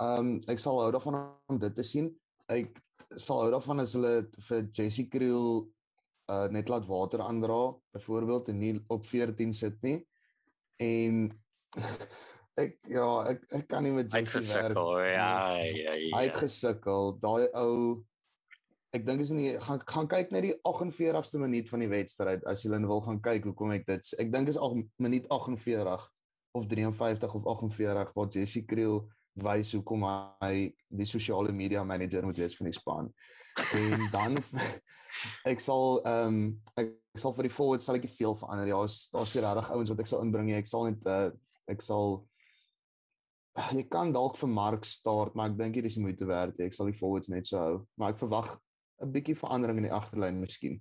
[0.00, 2.14] Um ek sal hou daarvan om dit te sien.
[2.48, 2.72] Ek
[3.16, 4.14] sal hou daarvan as hulle
[4.48, 5.66] vir Jesse Kriel
[6.28, 9.98] uh net laat water aandra byvoorbeeld en nie op 14 sit nie.
[10.76, 11.28] En
[12.64, 14.76] ek ja, ek ek kan nie met Jesse werk.
[15.08, 16.12] Ja, ja, ja.
[16.16, 17.16] Hy het gesukkel.
[17.22, 18.04] Daai ou
[18.96, 22.64] ek dink is nie gaan gaan kyk net die 48ste minuut van die wedstryd as
[22.64, 26.06] jy wil gaan kyk hoekom ek dit ek dink is al minuut 48
[26.56, 29.02] of 53 of 48 waar Jesse Kriel
[29.42, 30.04] wys hoekom
[30.42, 33.12] hy die sosiale media manager moet wees van die span.
[33.74, 34.38] En dan
[35.52, 36.40] ek sal ehm um,
[36.78, 38.70] ek, ek sal vir die forward sal ek nie veel verander.
[38.70, 38.80] Ja,
[39.14, 40.50] daar's se regtig ouens wat ek sal inbring.
[40.56, 41.30] Ek sal net uh,
[41.70, 42.20] ek sal
[43.74, 46.60] jy kan dalk vir Mark start, maar ek dink hier is moeite werd.
[46.62, 48.54] Ek sal die forwards net so hou, maar ek verwag
[49.02, 50.78] 'n bietjie verandering in die agterlyn miskien.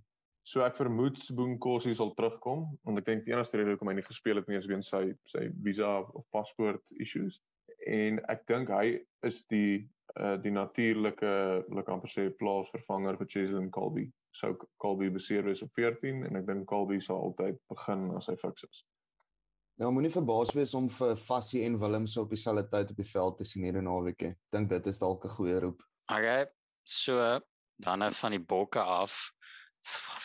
[0.47, 4.07] So ek vermoed Boonkosi sal terugkom want ek dink die enigste rede hoekom hy nie
[4.07, 7.41] gespeel het nie is weens sy sy visa of paspoort issues
[7.87, 8.97] en ek dink hy
[9.27, 9.87] is die
[10.19, 11.31] uh, die natuurlike
[11.73, 14.07] like amper sê plaasvervanger vir Cheslin Colby.
[14.35, 18.37] So Colby beseer wees op 14 en ek dink Colby sal altyd begin as hy
[18.41, 18.83] fiks is.
[19.77, 23.11] Nou moenie verbaas wees om vir Fassie en Willem so op dieselfde tyd op die
[23.11, 24.33] veld te sien hierdie naweek nie.
[24.53, 25.83] Dink dit is dalk 'n goeie roep.
[26.09, 26.47] Okay.
[26.83, 27.39] So
[27.77, 29.31] dan nou van die bokke af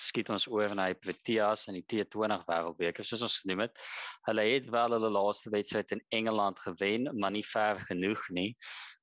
[0.02, 3.78] skiet ons oor na die Proteas in die T20 Wêreldbeker soos ons genoem het.
[4.28, 8.50] Hulle het wel hulle laaste wedstryd in Engeland gewen, maar nie ver genoeg nie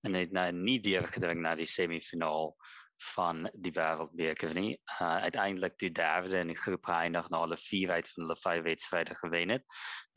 [0.07, 2.53] en het nou nie deurgedring na die semifinaal
[3.15, 4.73] van die Wêreldbeker nie.
[4.99, 8.65] Uh, uiteindelik die derde in die groep eindig na hulle vier uit van hulle vyf
[8.65, 9.65] wedstryde gewen het.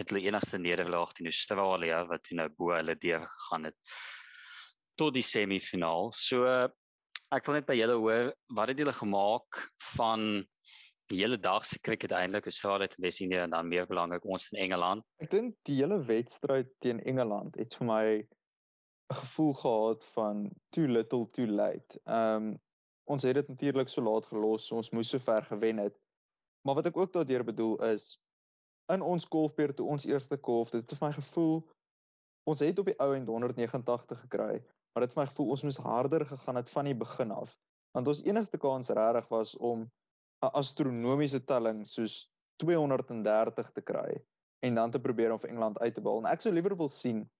[0.00, 3.78] Het hulle enigste nederlaag teen Australië wat toe nou bo hulle deur gegaan het
[4.98, 6.10] tot die semifinaal.
[6.12, 6.46] So
[7.32, 9.60] ek wil net by julle hoor wat het julle gemaak
[9.94, 10.42] van
[11.12, 14.60] die hele dag se cricket eintlik Australië en Wes-Indië en dan meer belangrik ons in
[14.66, 15.04] Engeland.
[15.24, 20.86] Ek dink die hele wedstryd teen Engeland het vir my 'n gevoel gehad van too
[20.86, 22.00] little too late.
[22.04, 22.60] Ehm um,
[23.04, 25.96] ons het dit natuurlik so laat gelos, so ons moes so ver gewen het.
[26.64, 28.20] Maar wat ek ook daardeur bedoel is
[28.92, 31.56] in ons golfbeurt toe ons eerste golf, dit het vir my gevoel
[32.44, 35.80] ons het op die ou end 189 gekry, maar dit het my gevoel ons moes
[35.80, 37.54] harder gegaan het van die begin af.
[37.96, 39.90] Want ons enigste kans regtig was om
[40.42, 44.20] 'n astronomiese telling soos 230 te kry
[44.62, 46.18] en dan te probeer om vir Engeland uit te bal.
[46.18, 47.30] En ek sou liewer wil sien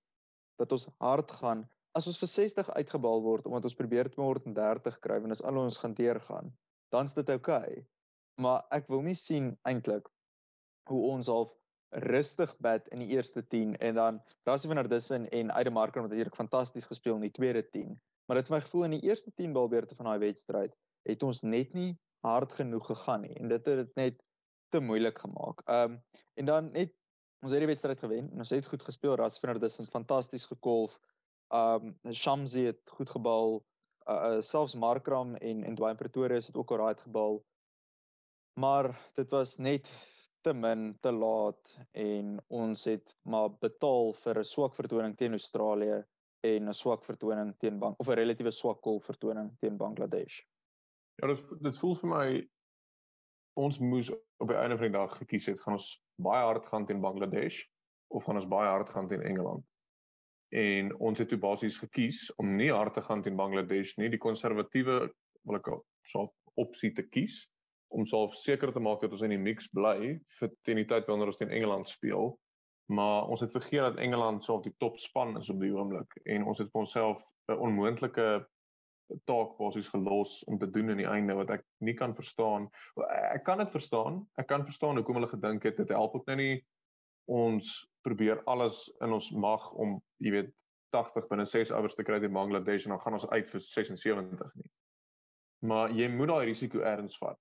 [0.58, 5.20] dat ons hard gaan as ons vir 60 uitgebal word omdat ons probeer 230 kry
[5.22, 6.52] en as al ons gaan deurgaan,
[6.90, 7.72] dan's dit oukei.
[7.72, 7.86] Okay.
[8.40, 10.08] Maar ek wil nie sien eintlik
[10.88, 11.52] hoe ons half
[11.92, 16.14] rustig bat in die eerste 10 en dan Rassie van der Dussen en Aidemarker wat
[16.16, 18.00] hierdie fantasties gespeel in die tweede 10.
[18.26, 20.74] Maar dit het my gevoel in die eerste 10 balbeurte van daai wedstryd
[21.08, 24.22] het ons net nie hard genoeg gegaan nie en dit het dit net
[24.72, 25.62] te moeilik gemaak.
[25.66, 26.02] Ehm um,
[26.34, 26.94] en dan net
[27.42, 29.16] ons het die wedstryd gewen en ons het goed gespeel.
[29.20, 30.98] Rasvinder dis fantasties gekolf.
[31.52, 33.60] Ehm um, Shamsi het goed gebal.
[34.08, 37.42] Uh, uh selfs Markram en en Dwayne Pretorius het ook alraai gebal.
[38.60, 39.92] Maar dit was net
[40.42, 46.02] te min te laat en ons het maar betaal vir 'n swak vertoning teen Australië
[46.42, 50.40] en 'n swak vertoning teen Bang of 'n relatiewe swak golf vertoning teen Bangladesh.
[51.20, 52.48] Ja, dit dit voel vir my
[53.54, 56.86] ons moes op die einde van die dag gekies het, gaan ons baie hard gaan
[56.86, 57.62] teen Bangladesh
[58.08, 59.64] of gaan ons baie hard gaan teen Engeland?
[60.48, 64.18] En ons het toe basies gekies om nie hard te gaan teen Bangladesh nie, die
[64.18, 65.68] konservatiewe wil ek
[66.02, 67.51] sal opsie te kies
[67.92, 71.08] om self seker te maak dat ons in die mix bly vir teen die tyd
[71.10, 72.32] wanneer ons teen Engeland speel.
[72.92, 76.18] Maar ons het vergeet dat Engeland sou op die top span is op die oomblik
[76.24, 78.26] en ons het vir onsself 'n onmoontlike
[79.28, 82.68] taak basies gelos om te doen in die einde wat ek nie kan verstaan.
[83.34, 84.22] Ek kan dit verstaan.
[84.40, 86.64] Ek kan verstaan hoekom hulle gedink het dit help ook nou nie
[87.30, 87.68] ons
[88.02, 90.50] probeer alles in ons mag om jy weet
[90.92, 94.54] 80 binne 6 hours te kry in Bangladesh en dan gaan ons uit vir 76
[94.60, 94.70] nie.
[95.68, 97.38] Maar jy moet daai risiko erns vat.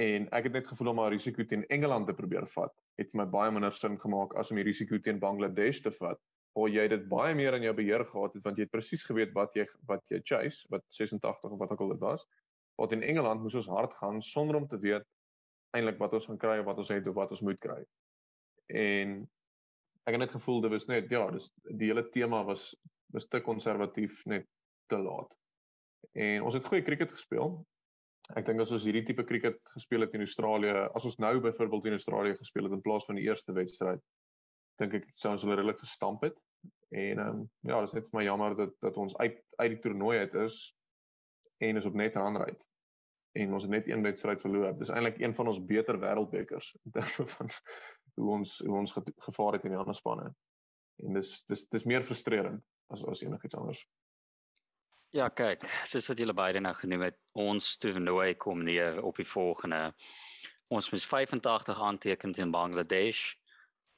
[0.00, 3.20] En ek het net gevoel om daai risiko teen Engeland te probeer vat, het vir
[3.20, 6.20] my baie minder sin gemaak as om die risiko teen Bangladesh te vat
[6.56, 9.32] waar jy dit baie meer in jou beheer gehad het want jy het presies geweet
[9.36, 12.26] wat jy wat jy chase wat 86 of wat ook al dit was.
[12.80, 15.06] Wat in Engeland moes ons hard gaan sonder om te weet
[15.76, 17.80] eintlik wat ons gaan kry of wat ons het of wat ons moet kry.
[18.68, 19.22] En
[20.04, 22.72] ek het net gevoel dit was net ja, dis die hele tema was
[23.12, 24.46] was te konservatief net
[24.88, 25.36] te laat.
[26.16, 27.60] En ons het goeie cricket gespeel.
[28.30, 31.90] Ek dink as ons hierdie tipe cricket gespeel het in Australië, as ons nou byvoorbeeld
[31.90, 34.02] in Australië gespeel het in plaas van die eerste wedstryd,
[34.80, 36.38] dink ek sou ons hulle redelik gestamp het.
[36.92, 39.70] En ehm um, ja, dit is net vir my jammer dat dat ons uit uit
[39.74, 40.60] die toernooi uit is
[41.62, 42.68] en is op net handryt.
[43.32, 44.74] En ons het net een wedstryd verloor.
[44.78, 47.52] Dis eintlik een van ons beter wêreldbekers in terme van
[48.20, 48.94] hoe ons hoe ons
[49.28, 50.28] gevaar het in die ander spanne.
[51.02, 53.86] En dis dis dis meer frustrerend as as enigiets anders.
[55.12, 59.28] Ja, kyk, soos wat julle beide nou genoem het, ons toernooi kom neer op die
[59.28, 59.92] volgende.
[60.72, 63.34] Ons moet 85 aanteken teen Bangladesh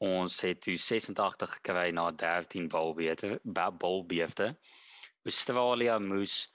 [0.05, 4.57] ons het toe 86 gekry na 13 balbeete balbeefte.
[5.25, 6.51] Australië moes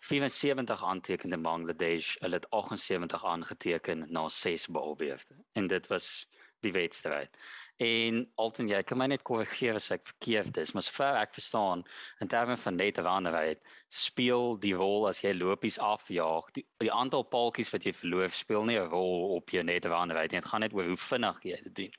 [0.00, 5.34] 74 aanteken in Bangladesh, hulle het 78 aangeteken na 6 balbeefte.
[5.52, 6.26] En dit was
[6.60, 7.36] die wedstryd.
[7.80, 11.84] En alten jy kan my net korrigeer as ek verkeerd is, maar sover ek verstaan,
[12.20, 17.24] in terme van net randerheid, speel die rol as jy lopies afjaag, die, die aantal
[17.32, 20.40] paltjies wat jy verloor speel nie 'n rol op jou net randerheid nie.
[20.40, 21.96] Dit gaan net oor hoe vinnig jy dit doen.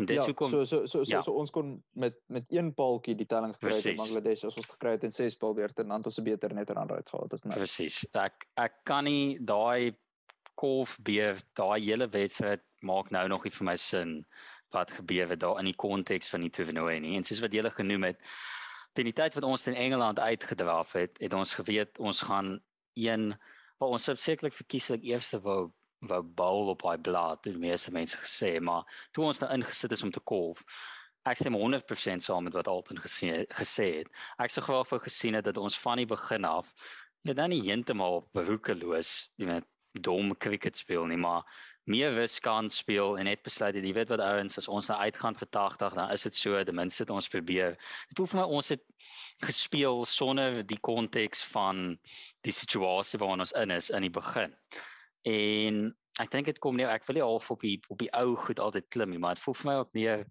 [0.00, 1.20] En dis ja, hoekom so so so so, ja.
[1.20, 4.68] so ons kon met met een paaltjie die telling gekry het in Bangladesh as ons
[4.72, 7.44] gekry het in ses paal weer te dan ons 'n beter net randerheid gehad as
[7.44, 7.58] nou.
[7.58, 8.06] Presies.
[8.14, 9.92] Ek ek kan nie daai
[10.56, 14.24] golf beer daai hele wedstryd maak nou nog nie vir my sin
[14.74, 17.16] wat gebeur het daar in die konteks van die toernooi nie.
[17.16, 18.20] En soos wat julle genoem het,
[18.92, 22.58] teen die tyd wat ons in Engeland uitgedraf het, het ons geweet ons gaan
[22.98, 23.34] een
[23.80, 25.70] wat ons sekerlik verkieslik eerste wou
[26.08, 30.02] wou bowl op hy blad, die meeste mense gesê, maar toe ons nou ingesit is
[30.06, 30.62] om te kolf,
[31.28, 34.08] ek stem 100% saam met wat Alton gesê gesê het.
[34.40, 36.72] Ek sou graag wou gesien het dat ons van die begin af
[37.28, 39.68] net dan nie heeltemal behoekeloos, jy weet,
[40.00, 41.44] dom cricket speel nie, maar
[41.88, 45.48] meer riskant speel en net besluit jy weet wat ouens as ons nou uitgaan vir
[45.48, 47.76] 80 dan is dit so ten minste ons probeer
[48.10, 48.84] dit hoef vir my ons het
[49.44, 51.96] gespeel sonder die konteks van
[52.44, 54.54] die situasie waarin ons in is in die begin
[55.24, 55.82] en
[56.20, 58.60] ek dink dit kom nie ek wil nie half op die op die ou goed
[58.60, 60.26] altyd klim nie maar dit voel vir my ook meer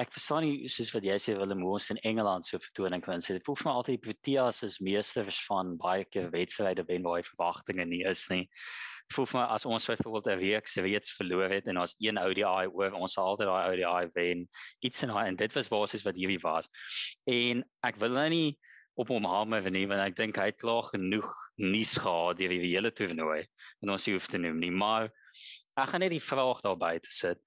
[0.00, 3.20] ek verstaan nie soos wat jy sê Willem hoe ons in Engeland so vertoning kan
[3.24, 3.36] sê.
[3.36, 7.26] Dit voel vir my altyd Proteas is meesters van baie keer wedstryde wen waar hy
[7.26, 8.46] verwagtinge nie is nie.
[9.10, 12.18] Voel vir my as ons byvoorbeeld 'n week se reeds verloor het en ons een
[12.18, 14.48] ODI oor ons sal altyd daai ODI wen.
[14.80, 16.68] Iets in daai en dit was basies wat hierdie was.
[17.26, 18.58] En ek wil nou nie
[18.94, 22.70] op hom hamer nie want ek dink hy het klaar genoeg nuus gehad deur die
[22.70, 23.46] hele toernooi
[23.82, 25.10] en ons hoef te noem nie, maar
[25.76, 27.40] ek gaan net die vraag daarby sit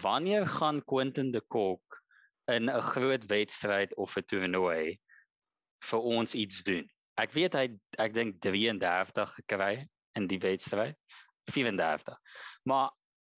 [0.00, 2.00] wanneer gaan Quentin de Kock
[2.48, 4.98] in 'n groot wedstryd of 'n toernooi
[5.84, 6.88] vir ons iets doen?
[7.16, 9.86] Ek weet hy ek dink 33 gekry
[10.18, 10.96] in die wedstryd.
[11.52, 12.18] 34.
[12.64, 12.90] Maar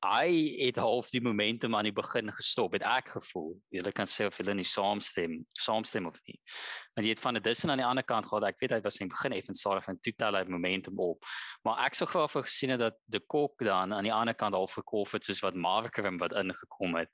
[0.04, 4.26] hy het half die momentum aan die begin gestop het ek gevoel jy kan sê
[4.28, 6.36] of hulle nie saamstem saamstem of nie
[6.94, 8.98] want jy het van 'n dissen aan die ander kant gehad ek weet hy was
[9.00, 11.24] in begin effens stadig en totaal hy momentum op
[11.64, 14.68] maar ek sou graag gesien het dat de kok dan aan die ander kant al
[14.68, 17.10] verkoop het soos wat Markram wat ingekom het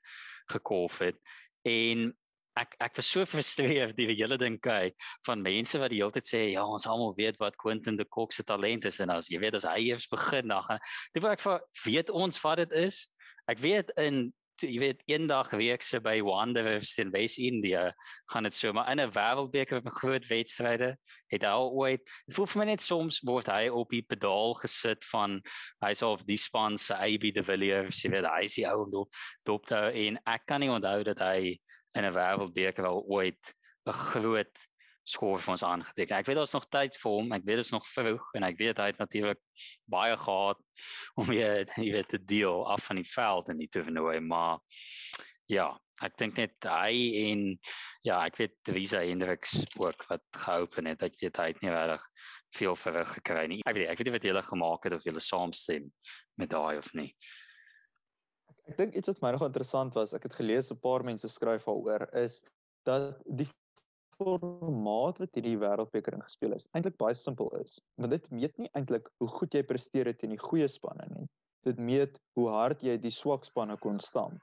[0.51, 1.17] gekoop het
[1.63, 2.11] en
[2.59, 6.27] ek ek was so frustreerd die hele ding kyk van mense wat die hele tyd
[6.27, 8.99] sê ja ons almal weet wat Quentin de Kock se talent is.
[9.03, 10.79] En as jy weet as hy eers begin dan gaan
[11.19, 13.07] wat ek vir weet ons wat dit is?
[13.49, 17.87] Ek weet in jy weet eendag week se by Wanderers in West India
[18.31, 20.95] gaan dit so maar in 'n wêreldbeker met groot wedstryde
[21.27, 24.53] het hy al ooit dit voel vir my net soms word hy op die pedaal
[24.61, 25.41] gesit van
[25.81, 29.09] hy's of die span se AB de Villiers jy weet hy is die ou dop
[29.43, 31.57] dop daar en ek kan nie onthou dat hy
[31.95, 33.53] in 'n wêreldbeker al ooit
[33.85, 34.55] 'n groot
[35.03, 36.17] skoor vir ons aangeteken.
[36.17, 37.31] Ek weet daar's nog tyd vir hom.
[37.35, 39.41] Ek weet dit is nog vroeg en ek weet hy het natuurlik
[39.91, 40.59] baie gehad
[41.19, 44.61] om weer jy weet te deel af van die veld in die toernooi, maar
[45.51, 45.67] ja,
[46.01, 46.95] ek dink net hy
[47.27, 47.43] en
[48.07, 51.03] ja, ek weet Teresa Hendricks ook wat geopen het.
[51.19, 52.07] Weet hy het nie regtig
[52.53, 53.61] veel verrig gekry nie.
[53.67, 55.89] Ek weet ek weet nie wat hulle gemaak het of hulle saamstem
[56.39, 57.11] met daai of nie.
[58.71, 61.65] Ek dink iets wat my nog interessant was, ek het gelees 'n paar mense skryf
[61.67, 62.41] daaroor is
[62.87, 63.47] dat die
[64.17, 67.81] formaat wat hierdie wêreldbeker ingespeel is eintlik baie simpel is.
[67.99, 71.27] Want dit meet nie eintlik hoe goed jy presteer het teen die goeie spanne nie.
[71.67, 74.39] Dit meet hoe hard jy die swak spanne kon stamp.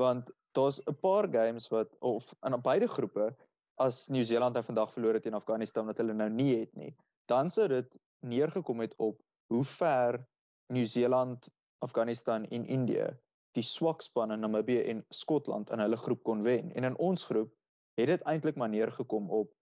[0.00, 3.34] Want daar's 'n paar games wat of in beide groepe
[3.78, 6.94] as Nieu-Seeland het vandag verloor teen Afghanistan wat hulle nou nie het nie,
[7.28, 10.26] dan sou dit neergekom het op hoe ver
[10.68, 11.48] Nieu-Seeland,
[11.78, 13.08] Afghanistan en Indië
[13.54, 16.72] die swak spanne Namibië en Skotland in hulle groep kon wen.
[16.74, 17.52] En in ons groep
[17.98, 19.52] het dit eintlik maar neergekom op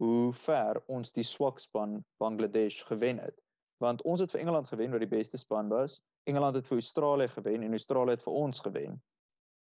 [0.00, 3.36] hoe ver ons die swak span Bangladesh gewen het.
[3.84, 6.00] Want ons het vir Engeland gewen wat die beste span was.
[6.28, 8.98] Engeland het vir Australië gewen en Australië het vir ons gewen.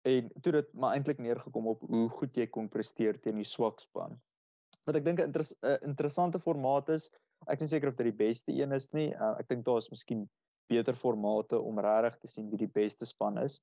[0.07, 3.81] En toe dit maar eintlik neergekom op hoe goed jy kon presteer teen die swak
[3.83, 4.15] span.
[4.87, 5.45] Wat ek dink 'n inter
[5.83, 7.09] interessante formaat is,
[7.47, 9.09] ek is seker of dit die beste een is nie.
[9.13, 10.29] Uh, ek dink daar is miskien
[10.67, 13.61] beter formate om regtig te sien wie die beste span is.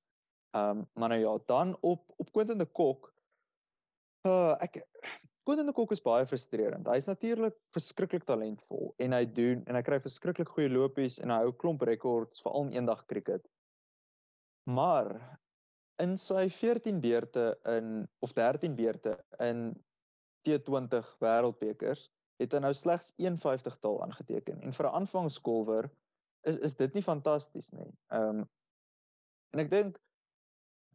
[0.55, 3.13] Ehm um, maar nou ja, dan op op Quentin de Kok.
[4.27, 4.85] Uh ek
[5.45, 6.87] Quentin de Kok is baie frustrerend.
[6.89, 11.43] Hy's natuurlik verskriklik talentvol en hy doen en hy kry verskriklik goeie lopies en hy
[11.45, 13.45] hou klomp rekords vir al eendag cricket.
[14.65, 15.11] Maar
[16.03, 19.67] in sy 14 beurte in of 13 beurte in
[20.49, 22.09] T20 wêreldbekers
[22.43, 25.91] het hy nou slegs 51 taal aangeteken en vir 'n aanvangskolwer
[26.45, 27.91] is is dit nie fantasties nie.
[28.13, 28.49] Ehm um,
[29.55, 29.99] en ek dink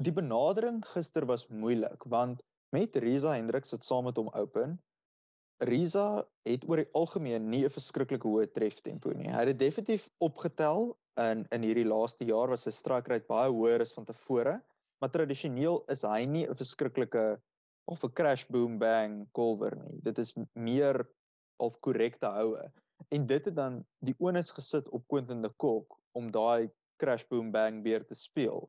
[0.04, 2.42] die benadering gister was moeilik want
[2.76, 4.80] met Riza Hendriks wat saam met hom open
[5.60, 9.28] Riza het oor die algemeen nie 'n verskriklike hoë treftempo nie.
[9.28, 13.84] Hy het definitief opgetel in in hierdie laaste jaar was sy strike rate baie hoër
[13.84, 14.62] as van tevore,
[15.02, 17.26] maar tradisioneel is hy nie 'n verskriklike
[17.92, 20.00] of 'n crash boom bang golfer nie.
[20.02, 21.06] Dit is meer
[21.60, 22.72] of korrekte houe.
[23.08, 27.52] En dit het dan die onus gesit op Quentin de Kock om daai crash boom
[27.52, 28.68] bang weer te speel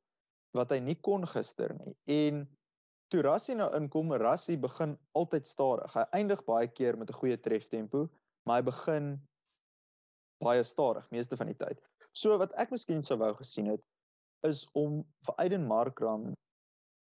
[0.57, 1.95] wat hy nie kon gister nie.
[2.11, 2.43] En
[3.11, 5.95] toe Rassie nou inkom, Rassie begin altyd stadig.
[5.95, 8.09] Hy eindig baie keer met 'n goeie treftempo,
[8.47, 9.21] maar hy begin
[10.43, 11.79] baie stadig meeste van die tyd.
[12.12, 13.83] So wat ek miskien sou wou gesien het
[14.49, 16.33] is om vir Aiden Markram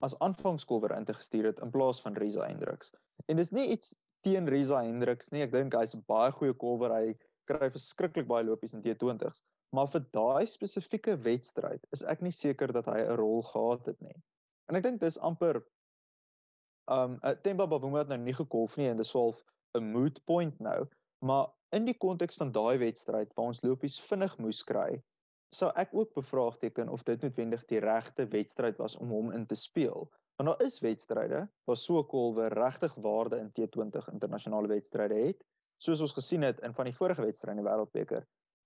[0.04, 2.92] as aanvangskolwer in te gestuur het in plaas van Riza Hendriks.
[3.28, 3.94] En dis nie iets
[4.26, 5.42] teen Riza Hendriks nie.
[5.42, 6.92] Ek dink hy's 'n baie goeie kolwer.
[6.92, 7.16] Hy
[7.50, 12.72] kry verskriklik baie lopies in T20s, maar vir daai spesifieke wedstryd is ek nie seker
[12.72, 14.16] dat hy 'n rol gehad het nie.
[14.68, 15.62] En ek dink dis amper
[16.90, 19.42] um Temba Bavuma het nou nie gekolf nie en dis swaalf
[19.78, 20.86] 'n moot point nou,
[21.22, 25.02] maar in die konteks van daai wedstryd waar ons lopies vinnig moes kry,
[25.54, 29.54] sou ek ook bevraagteken of dit noodwendig die regte wedstryd was om hom in te
[29.54, 30.10] speel.
[30.40, 35.44] Want daar is wedstryde waar so 'n kolwer regtig waarde in T20 internasionale wedstryde het,
[35.76, 38.24] soos ons gesien het in van die vorige wedstryde in die Wêreldbeker.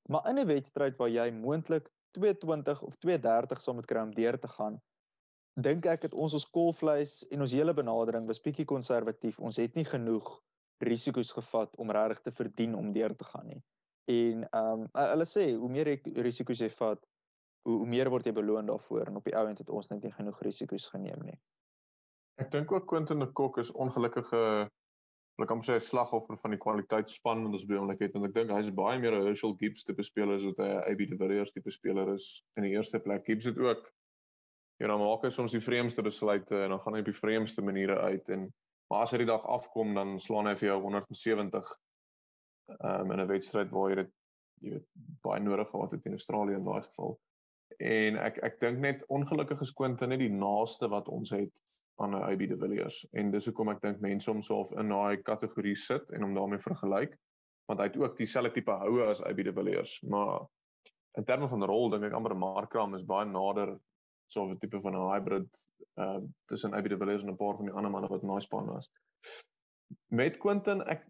[0.08, 4.38] Maar in 'n wedstryd waar jy moontlik 220 of 230 sal moet kry om deur
[4.38, 4.82] te gaan,
[5.54, 9.40] dink ek het ons ons kolvleis en ons hele benadering was bietjie konservatief.
[9.40, 10.42] Ons het nie genoeg
[10.78, 13.62] risiko's gevat om regtig te verdien om deur te gaan nie.
[14.04, 17.06] En ehm um, hulle sê hoe meer risiko's jy vat,
[17.62, 20.02] hoe, hoe meer word jy beloon daarvoor en op die ou end het ons net
[20.02, 21.38] nie genoeg risiko's geneem nie.
[22.42, 24.70] Ek dink ook Quentin de Kok is ongelukkige
[25.42, 28.52] ek kan sê slagoffer van die kwaliteitsspan wat ons by hom het en ek dink
[28.54, 31.50] hy's baie meer 'n Herschel Gibbs tipe speler as wat hy 'n AB de Villiers
[31.50, 33.26] tipe speler is in die eerste plek.
[33.26, 33.90] Gibbs het ook
[34.82, 37.62] Ja, dan maak hy soms die vreemdste besluite en dan gaan hy op die vreemdste
[37.62, 38.48] maniere uit en
[38.90, 41.70] maar as hy die dag afkom dan slaan hy vir jou 170
[42.74, 44.10] um, in 'n wedstryd waar jy dit
[44.64, 44.88] jy weet
[45.22, 47.14] baie nodig gehad het in Australië in daai geval.
[47.78, 51.54] En ek ek dink net ongelukkig geskoonte net die naaste wat ons het
[52.02, 53.06] aan 'n AB de Villiers.
[53.12, 56.58] En dis hoekom ek dink mense hom self in daai kategorie sit en hom daarmee
[56.58, 57.16] vergelyk
[57.66, 60.00] want hy het ook dieselfde tipe houe as AB de Villiers.
[60.02, 60.46] Maar
[61.16, 63.78] in terme van rol dink ek amper Markram is baie nader
[64.26, 65.48] so 'n tipe van 'n hybrid
[65.96, 68.40] uh tussen AB de Villiers en 'n paar van die ander manne wat in daai
[68.40, 68.90] span was.
[70.08, 71.06] Met Quentin ek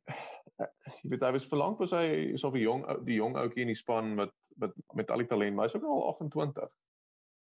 [1.03, 3.83] jy weet hy was verlang was hy so 'n jong die jong ouetjie in die
[3.83, 6.71] span wat wat met al die talent maar hy's ook al 28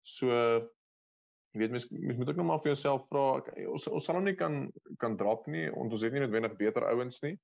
[0.03, 0.27] so
[1.57, 3.25] jy weet mens mens moet ook nog maar vir jouself vra
[3.73, 4.57] ons ons sal hom nie kan
[5.01, 7.37] kan drop nie want ons het nie noodwendig beter ouens nie.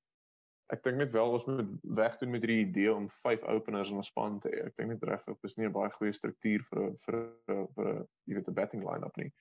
[0.74, 4.10] Ek dink net wel ons moet wegdoen met hierdie idee om vyf openers in 'n
[4.10, 4.68] span te hê.
[4.68, 7.90] Ek dink net regtig dis nie 'n baie goeie struktuur vir vir vir
[8.28, 9.32] jy weet 'n batting line-up nie.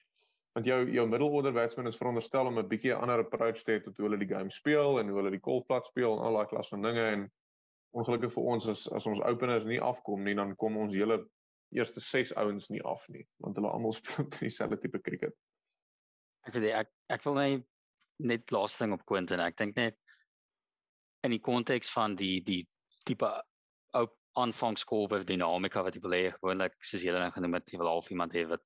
[0.55, 3.97] Want jou jou middelorde batsman is veronderstel om 'n bietjie ander approach te hê tot
[3.97, 6.68] hoe hulle die game speel en hoe hulle die golfplat speel en al daai klas
[6.68, 7.31] van dinge en
[7.93, 11.29] ongelukkig vir ons as as ons openers nie afkom nie dan kom ons hele
[11.77, 15.37] eerste 6 ouens nie af nie want hulle almal speel dieselfde tipe cricket.
[16.47, 17.68] Ek weet ek ek wil net
[18.23, 19.99] net laaste ding op Quentin ek dink net
[21.27, 22.62] in die konteks van die die
[23.07, 23.31] tipe
[23.99, 24.07] ou
[24.39, 28.11] aanvangskolwe dinamika wat jy wil hê gewoonlik soos julle nou genoem het jy wil half
[28.14, 28.64] iemand hê wat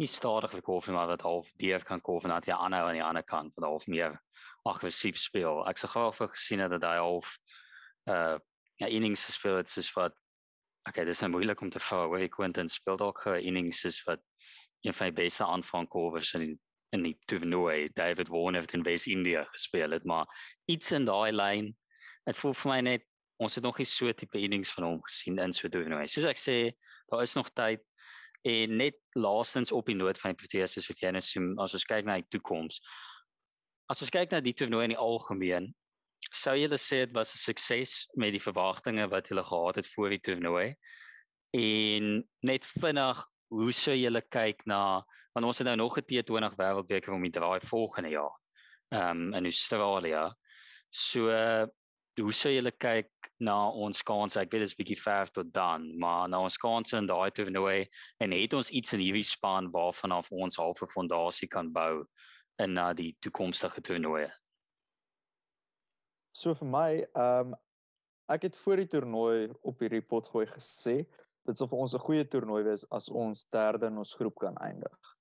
[0.00, 3.04] nie stadig vir koffie maar wat half deur kan koffie net jy aanhou aan die
[3.04, 4.18] ander kant wat half meer
[4.66, 5.62] aggressief speel.
[5.70, 7.38] Ek sou graag vir gesien dat hy half
[8.10, 8.36] uh
[8.76, 10.12] ja innings speel het soos wat
[10.88, 14.22] okay, dis nou moeilik om te vra hy Quentin speel dalk ge innings soos wat
[14.84, 16.58] een van die beste aanvang koffers in
[16.94, 20.26] in die toernooi David Warner het in West India gespeel het, maar
[20.70, 21.72] iets in daai lyn
[22.24, 23.02] het voel vir my net
[23.42, 26.06] ons het nog nie so tipe innings van hom gesien in so 'n toernooi.
[26.06, 26.72] Soos ek sê,
[27.10, 27.82] daar is nog tyd
[28.46, 31.86] En net laastens op die noot van die Proteas wat jy nou sien as ons
[31.88, 32.78] kyk na die toekoms.
[33.90, 35.72] As ons kyk na die toernooi in die algemeen,
[36.32, 40.10] sou jy sê dit was 'n sukses met die verwagtinge wat hulle gehad het voor
[40.10, 40.74] die toernooi.
[41.52, 45.04] En net vinnig, hoe sou jy kyk na
[45.34, 48.34] want ons het nou nog 'n T20 wêreldbeker om die draai volgende jaar.
[48.88, 50.32] Um, in Australië.
[50.90, 51.30] So
[52.20, 53.10] hoe sou julle kyk
[53.44, 54.40] na ons kanse?
[54.40, 57.86] Ek weet dit is bietjie ver tot dan, maar na ons kanse in daai toernooi
[58.24, 62.06] en het ons iets in hierdie span waarvan af ons half 'n fondasie kan bou
[62.58, 64.32] in na die toekomstige toernooie.
[66.36, 67.56] So vir my, ehm um,
[68.28, 70.96] ek het voor die toernooi op hierdie pot gooi gesê
[71.46, 74.56] dit sou vir ons 'n goeie toernooi wees as ons derde in ons groep kan
[74.56, 75.12] eindig.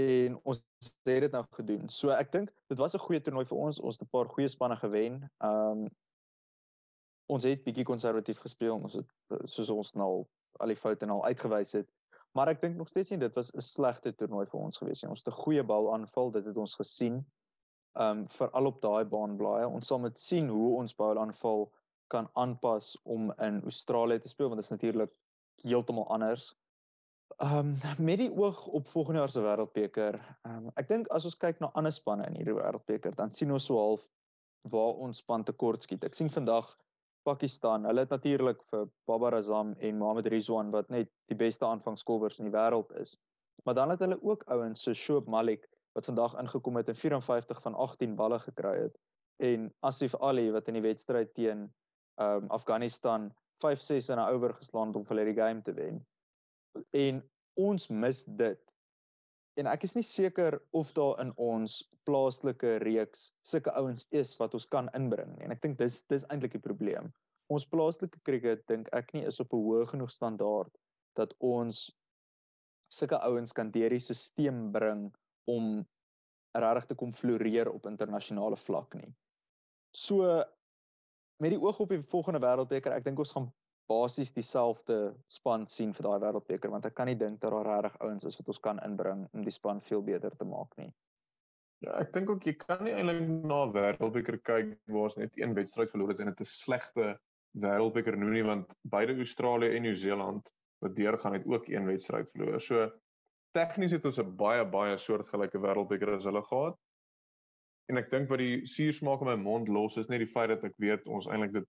[0.00, 0.62] En ons
[1.04, 1.88] het dit nou gedoen.
[1.88, 3.80] So ek dink dit was 'n goeie toernooi vir ons.
[3.80, 5.22] Ons het 'n paar goeie spanne gewen.
[5.38, 5.88] Ehm um,
[7.32, 10.10] ons het bietjie konservatief gespeel ons het eh, soos ons nou
[10.60, 11.88] al die foute nou uitgewys het
[12.36, 15.10] maar ek dink nog steeds nie dit was 'n slegte toernooi vir ons gewees nie
[15.10, 17.24] ons het 'n goeie bal aanval dit het ons gesien
[18.00, 21.68] um veral op daai baan blaaie ons sal met sien hoe ons bal aanval
[22.14, 25.12] kan aanpas om in Australië te speel want dit is natuurlik
[25.62, 26.48] heeltemal anders
[27.42, 30.20] um met die oog op volgende jaar se wêreldbeker
[30.50, 33.70] um ek dink as ons kyk na ander spanne in hierdie wêreldbeker dan sien ons
[33.70, 34.08] so half
[34.74, 36.76] waar ons span tekort skiet ek sien vandag
[37.24, 37.84] Pakistan.
[37.88, 42.50] Hulle het natuurlik vir Babar Azam en Mohammad Rizwan wat net die beste aanvangskolwers in
[42.50, 43.14] die wêreld is.
[43.64, 45.64] Maar dan het hulle ook ouens so Shoaib Malik
[45.94, 48.98] wat vandag ingekom het en 54 van 18 balle gekry het
[49.42, 51.66] en Asif Ali wat in die wedstryd teen
[52.22, 53.30] um Afghanistan
[53.64, 56.06] 5-6 in 'n oor geslaan het om vir hulle die game te wen.
[56.90, 57.22] En
[57.54, 58.60] ons mis dit
[59.56, 64.54] en ek is nie seker of daar in ons plaaslike reeks sulke ouens is wat
[64.54, 65.44] ons kan inbring nie.
[65.44, 67.12] En ek dink dis dis eintlik die probleem.
[67.48, 70.72] Ons plaaslike kriket dink ek nie is op 'n hoë genoeg standaard
[71.16, 71.90] dat ons
[72.90, 75.12] sulke ouens kan deur die stelsel bring
[75.50, 75.84] om
[76.54, 79.10] regtig te kom floreer op internasionale vlak nie.
[79.94, 80.22] So
[81.42, 83.50] met die oog op die volgende wêreldbeker, ek dink ons gaan
[83.90, 87.98] basies dieselfde span sien vir daai wêreldbeker want ek kan nie dink dat daar regtig
[88.06, 90.88] ouens is wat ons kan inbring om die span veel beter te maak nie.
[91.84, 95.52] Ja, ek dink ook jy kan nie eintlik na wêreldbeker kyk waar ons net een
[95.58, 97.08] wedstryd verloor het en dit 'n slegte
[97.60, 102.60] wêreldbeker noem nie want beide Australië en Nieu-Seeland wat deurgaan het ook een wedstryd verloor.
[102.60, 102.90] So
[103.54, 106.76] tegnies het ons 'n baie baie soortgelyke wêreldbeker as hulle gehad.
[107.88, 110.64] En ek dink wat die suursmaak in my mond los is net die feit dat
[110.64, 111.68] ek weet ons eintlik dit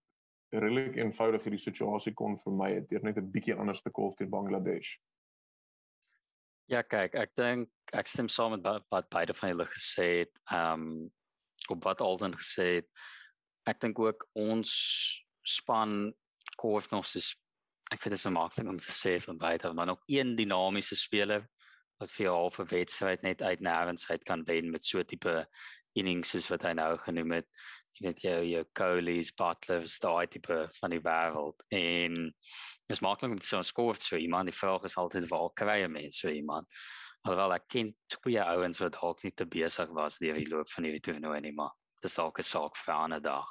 [0.55, 4.29] redelik eenvoudig hierdie situasie kon vermy het deur net 'n bietjie anders te kolf teen
[4.29, 4.95] Bangladesh.
[6.67, 10.41] Ja, kyk, ek dink ek stem saam met wat beide van julle gesê het.
[10.51, 11.11] Ehm um,
[11.69, 12.89] op wat Alden gesê het.
[13.65, 14.71] Ek dink ook ons
[15.41, 16.13] span
[16.57, 17.35] kolf nog soos
[17.93, 21.45] ek vind dit so maklik om te sê van beide, maar nog een dinamiese speler
[21.99, 25.47] wat vir 'n halfe wedstryd net uit nêrens uit kan wen met so tipe
[25.93, 27.47] innings soos wat hy nou genoem het.
[27.95, 32.33] Jy weet jou jou Coleys, Butlers, daai tipe van die wêreld en
[32.89, 35.81] dis maklik om so 'n skoor te sê, man, die vraag is altyd waar kry
[35.81, 36.67] jy mense so iemand?
[37.23, 40.83] Alhoewel ek ken twee ouens wat dalk nie te besig was deur die loop van
[40.83, 41.71] hierdie toernooi nie, maar
[42.01, 43.47] dis dalk 'n saak vir 'n ander dag.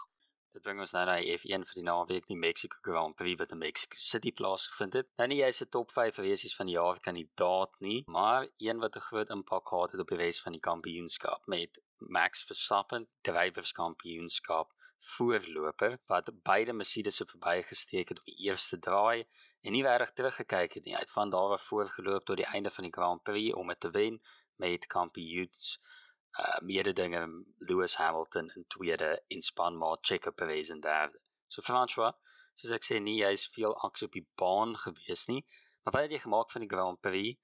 [0.54, 3.58] Dit bring ons nou na F1 vir die naweek nie Mexico Grand Prix wat in
[3.58, 5.08] Mexico City plaasgevind het.
[5.18, 8.94] Nou nie jy's 'n top 5 resies van die jaar kandidaat nie, maar een wat
[8.96, 14.70] 'n groot impak gehad het op die res van die kampioenskap met Max Verstappen, drywerskampioenskap
[14.98, 19.26] voorloper wat beide Mercedes se verbygesteek het op die eerste draai
[19.60, 20.94] en nie regtig teruggekyk het nie.
[20.94, 23.90] Hy het van daar af voorgeloop tot die einde van die Grand Prix om te
[23.90, 24.22] wen
[24.56, 25.80] met kampioens
[26.38, 27.22] uh mededinge
[27.58, 31.18] Lewis Hamilton in tweede en spanmaat Checo Perez in derde.
[31.46, 32.14] So François,
[32.58, 35.44] soos ek sê nie jy's veel aksie op die baan gewees nie,
[35.84, 37.38] maar wat het jy gemaak van die Grand Prix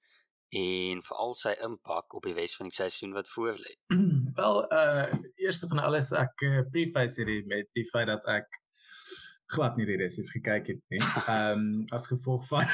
[0.51, 3.77] en veral sy impak op die res van die seisoen wat voorlê?
[4.39, 5.07] Wel, uh
[5.39, 8.59] eerste van alles ek uh, preface hierdie met die feit dat ek
[9.51, 10.99] glad nie die res is gekyk het nie.
[11.31, 11.63] Ehm um,
[11.95, 12.67] as gevolg van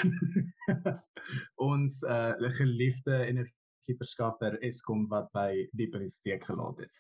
[1.70, 3.57] ons uh geliefde energie
[3.96, 6.92] verskaffer Eskom wat by diep in die steek gelaat het.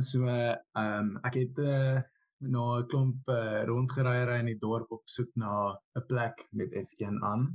[0.00, 2.00] So ehm um, ek het uh,
[2.40, 7.20] na 'n klomp uh, rondgeryery in die dorp op soek na 'n plek met F1
[7.22, 7.48] aan.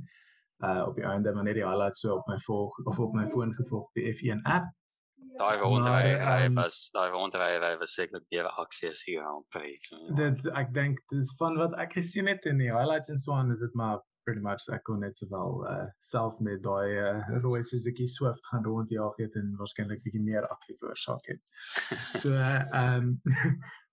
[0.62, 3.54] Uh op die einde wanneer die highlights so op my volg of op my foon
[3.54, 4.70] gevolg die F1 app.
[5.38, 9.90] Daai rondry hy um, was daai rondry hy was sekerlik baie aksies hier aan prys.
[10.16, 13.52] Dit ek dink dis van wat ek gesien het in die highlights en so aan
[13.52, 17.62] is dit maar pretty much ek kon net sowel uh self met daai uh, rooi
[17.62, 21.40] Suzuki Swift gaan rondjaag het en waarskynlik bietjie meer aksie veroorsaak het.
[22.22, 23.08] so ehm uh, um,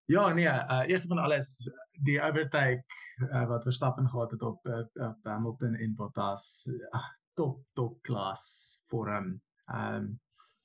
[0.09, 1.53] ja nee, uh eers van alles
[2.07, 2.83] die overtake
[3.29, 7.05] uh, wat Verstappen gehad het op uh, op Hamilton en Bottas uh,
[7.39, 8.47] top top klas
[8.91, 9.29] vir hom.
[9.69, 10.09] Ehm um,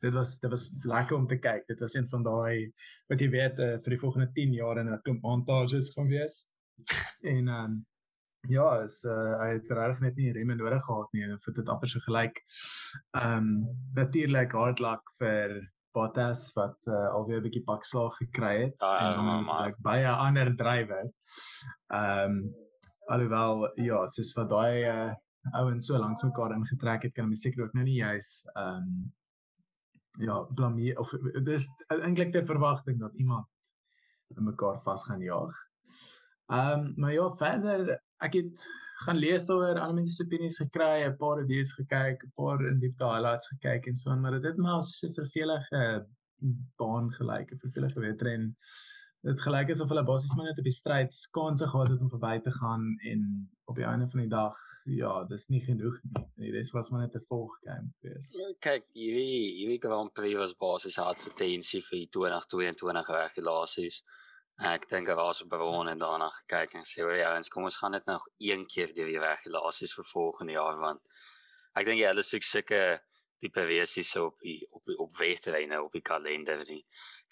[0.04, 1.66] dit was dit was lekker om te kyk.
[1.66, 2.72] Dit was een van daai
[3.08, 6.44] wat jy weet uh, vir die volgende 10 jaar in 'n klomp montages gaan wees.
[7.34, 7.82] en ehm um,
[8.48, 11.70] Ja, is uh hy het regtig net nie remme nodig gehad nie en vir dit
[11.72, 12.42] amper so gelyk.
[13.16, 13.48] Ehm um,
[13.96, 15.56] natuurlik hard luck vir
[15.94, 20.52] Bottas wat uh, alweer 'n bietjie pakslag gekry het ja, en ja, like baie ander
[20.56, 21.10] drywer.
[21.92, 22.54] Ehm um,
[23.08, 25.12] alhoewel ja, soos wat daai uh
[25.52, 29.12] ouens so lank mekaar ingetrek het, kan my seker ook nou nie juis ehm um,
[30.18, 31.10] ja, blameer of
[31.42, 33.46] dis eintlik ter verwagting dat iemand
[34.28, 35.54] mekaar vas gaan jaag.
[36.46, 38.64] Ehm um, maar ja, verder ek het
[39.04, 42.80] gaan lees daaroor ander mense se opinies gekry, 'n paar reviews gekyk, 'n paar in
[42.80, 46.06] diepte highlights gekyk en so aan, maar dit maar so 'n vervelige
[46.76, 48.56] baan gelyk, 'n vervelige wedren.
[49.24, 52.40] Dit gelyk asof hulle basies maar net op die stryd kanse gehad het om verby
[52.44, 53.20] te gaan en
[53.64, 55.96] op die einde van die dag, ja, dis nie genoeg
[56.36, 56.52] nie.
[56.52, 58.32] Dit was maar net 'n volgame gewees.
[58.32, 64.02] Ja, kyk, hierdie hierdie Grand Prix was basies advertensie vir die 2022 regulasies.
[64.62, 67.76] Ek dink daar was 'n bron en daarna gekyk en sê, "Ja, ons kom ons
[67.76, 71.02] gaan dit nog een keer deur die regulasies vir volgende jaar want
[71.74, 73.00] ek dink jy hulle soek sulke
[73.44, 76.82] tipe versies op die op die op wedrenne op die kalender nie.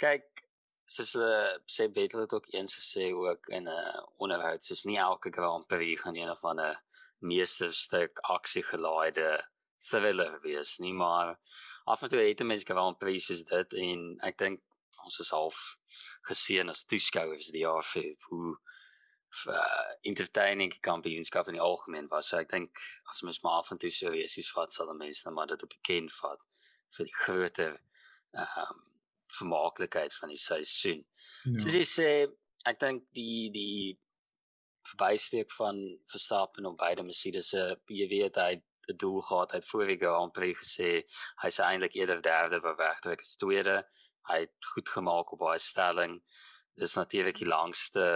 [0.00, 0.44] Kyk,
[0.84, 4.98] soos uh, sê Betel het ook eens gesê ook in 'n uh, onderhoud, soos nie
[4.98, 6.82] elke Grand Prix gaan een of ander
[7.18, 9.46] meesterstuk aksie gelaaide
[9.88, 11.38] thriller wees nie, maar
[11.84, 14.60] af en toe het mense Grand Prix soos dit en ek dink
[15.04, 15.62] ons is half
[16.28, 18.54] geseën as toeskouers die jaar vir hoe
[19.48, 22.30] uh, entertaining kampioenskap in die algemeen was.
[22.30, 25.26] So ek dink as mens maar af en toe so is, is vat sal mense
[25.26, 26.48] nou maar dit op bekend vat
[26.96, 27.76] vir die groter
[28.32, 28.88] ehm um,
[29.32, 30.98] vermaaklikheid van die seisoen.
[31.48, 31.60] Ja.
[31.62, 32.08] Soos jy sê,
[32.68, 33.94] ek dink die die
[34.90, 35.78] verbysteek van
[36.10, 38.52] Verstappen op beide Mercedes se jy weet hy
[38.90, 40.90] 'n doel gehad uit vorige Grand Prix gesê
[41.42, 43.76] hy se eintlik eerder derde wou wegtrek as tweede
[44.30, 46.18] hy het goed gemaak op baie stelling.
[46.78, 48.06] Dis natuurlik die langste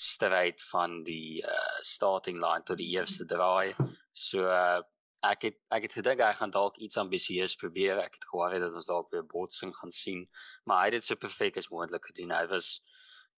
[0.00, 3.74] stryd van die uh, starting line tot die eerste draai.
[4.16, 4.80] So uh,
[5.26, 8.00] ek het ek het gedink hy gaan dalk iets ambisieus probeer.
[8.00, 10.26] Ek het gehoor dat ons dalk weer botsing gaan sien,
[10.64, 12.32] maar hy het dit so perfek as moontlik gedoen.
[12.36, 12.78] Hy was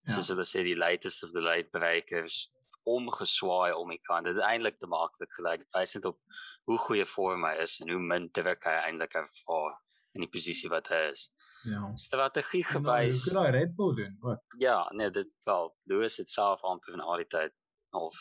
[0.07, 0.14] ja.
[0.14, 2.46] soos hulle sê die latest of the late breakers
[2.88, 4.26] omgeswaai om die kant.
[4.26, 5.66] Dit het eintlik te maklik gelyk.
[5.74, 6.18] Hy sê dit op
[6.70, 9.78] hoe goeie vorm hy is en hoe min druk hy eintlik ervaar
[10.14, 11.30] in die posisie wat hy is.
[11.62, 11.90] Ja.
[11.94, 13.24] Strategie gewys.
[13.24, 14.16] Kan daai Red Bull doen?
[14.20, 14.42] Ook.
[14.58, 17.54] Ja, nee, dit wel Lewis het self amper van al die tyd
[17.90, 18.16] of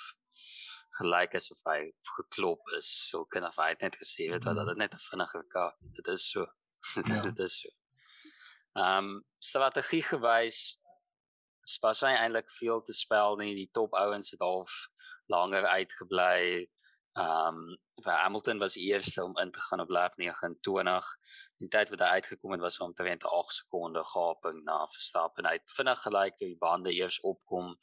[1.00, 1.80] gelyk asof hy
[2.18, 2.90] geklop is.
[3.10, 5.76] So kan of hy het net gesê weet wat dat dit net 'n vinnige kar.
[5.98, 6.46] Dit is so.
[7.08, 7.22] Ja.
[7.22, 7.70] dit is so.
[8.74, 10.80] Ehm um, strategie gewys
[11.82, 13.54] was hy eintlik veel te spel nie.
[13.56, 14.88] Die top ouens het half
[15.28, 16.70] langer uitgebly.
[17.14, 21.18] Ehm um, Hamilton was eerste om in te gaan op lap 29.
[21.58, 25.46] Die tyd wat hy uitgekom het was omtrent 8 sekonde gaping na Verstappen.
[25.46, 27.74] Hy het vinnig gelyk toe die bande eers opkom.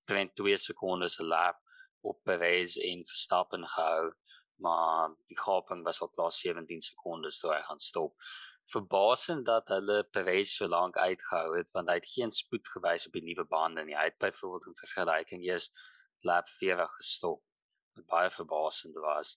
[0.00, 1.60] Omtrent 2 sekondes 'n lap
[2.00, 4.10] op Perez en Verstappen gehou,
[4.56, 8.16] maar die gaping was al klaar 17 sekondes toe hy gaan stop.
[8.66, 13.12] Verbasend dat hulle Perez so lank uitgehou het want hy het geen spoed gewys op
[13.12, 13.96] die nuwe bande nie.
[13.96, 15.70] Hy het byvoorbeeld in vergelyking eers
[16.20, 17.42] lap 40 gestop
[17.96, 19.36] wat baie verbasend was.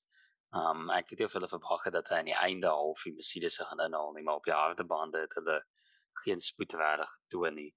[0.56, 3.16] Um ek weet nie of hulle verwag het dat hy aan die einde half die
[3.16, 5.62] Mercedes gaan inhaal nie, maar op die harde bande het hulle
[6.24, 7.72] geen spoed regtig getoon nie.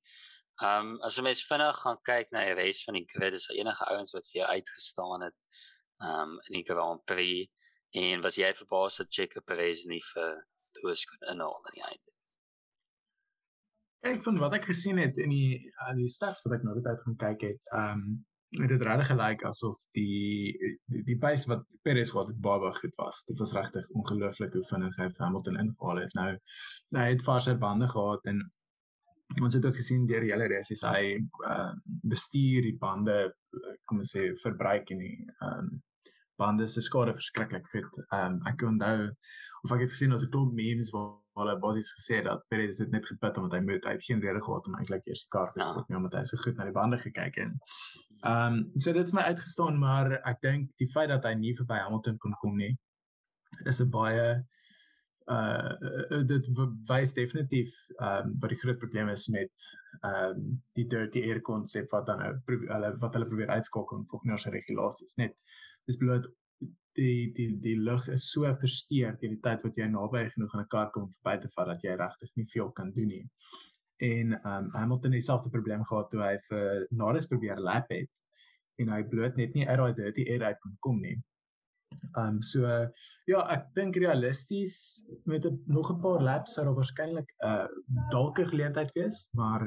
[0.62, 3.58] Um as jy mens vinnig gaan kyk na die res van die grid, is daar
[3.62, 5.38] enige ouens wat vir jou uitgestaan het
[6.10, 7.50] um in die Grand Prix
[7.98, 10.44] en was jy verbaas dat Checo Perez nie vir
[10.78, 12.08] Lewis kon inhaal aan die einde?
[14.06, 16.86] Kyk van wat ek gesien het in die uh, die stats wat ek nou net
[16.86, 18.04] uit gaan kyk het, um,
[18.56, 20.52] het dit regtig gelyk asof die
[20.88, 23.24] die, die pace wat Perez gehad het baie baie goed was.
[23.28, 26.14] Dit was regtig ongelooflik hoe vinnig hy Hamilton ingehaal het.
[26.16, 26.30] Nou
[26.94, 28.40] nou hy het varsy bande gehad en
[29.42, 31.72] ons het ook gesien deur die hele race is hy uh,
[32.08, 33.18] bestuur die bande
[33.84, 35.68] kom ons sê verbruik en die um,
[36.38, 38.00] bande se skade verskriklik goed.
[38.08, 39.08] Ehm um, ek onthou
[39.66, 42.78] of ek het gesien as 'n klomp memes waar hulle basies gesê het dat Perez
[42.82, 45.32] dit net gepit omdat hy moet hy het geen rede gehad om eintlik eers die
[45.36, 45.70] kar te Ja.
[45.70, 47.72] skop nie omdat hy so goed na die bande gekyk het.
[48.24, 51.56] Ehm um, so dit het my uitgestaan maar ek dink die feit dat hy nie
[51.56, 52.76] verby Hamilton kon kom nie
[53.66, 54.44] is 'n baie
[55.28, 56.46] uh dit
[56.88, 59.52] wys definitief ehm um, wat die groot probleem is met
[60.00, 64.30] ehm um, die dirty air konsep wat dan nou hulle wat hulle probeer uitskakel volgens
[64.30, 65.36] nou se regulasies net
[65.86, 66.28] dis bloot
[66.98, 70.64] die die die lug is so versteur teen die tyd wat jy naby genoeg aan
[70.64, 73.24] 'n kar kom om verby te vat dat jy regtig nie veel kan doen nie.
[74.10, 78.10] En um, Hamilton het dieselfde probleem gehad toe hy vir Norris probeer lap het
[78.82, 81.16] en hy bloot net nie uit daai dirty air uit kon kom nie.
[82.20, 82.68] Um, so
[83.30, 84.76] ja, ek dink realisties
[85.24, 87.66] met 'n nog 'n paar laps sou daar waarskynlik 'n uh,
[88.14, 89.66] dalk 'n geleentheid wees, maar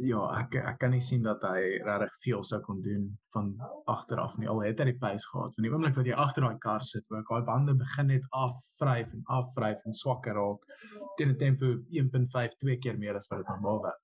[0.00, 3.50] ja, ek ek kan nie sien dat hy regtig veel sou kon doen van
[3.90, 4.48] agteraf nie.
[4.48, 5.54] Al het hy die pace gehad.
[5.56, 9.10] Van die oomblik wat jy agter daai kar sit, ook daai bande begin net afvryf
[9.16, 10.78] en afvryf en swakker raak
[11.18, 14.00] teen 'n tempo 1.5 twee keer meer as wat dit normaal was.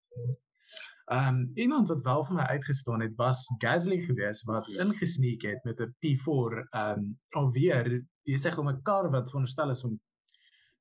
[1.06, 5.64] Ehm um, iemand wat wel vir my uitgestaan het was Gasly geweest wat ingesneek het
[5.64, 10.00] met 'n P4 ehm um, alweer besig om 'n kar wat veronderstel is om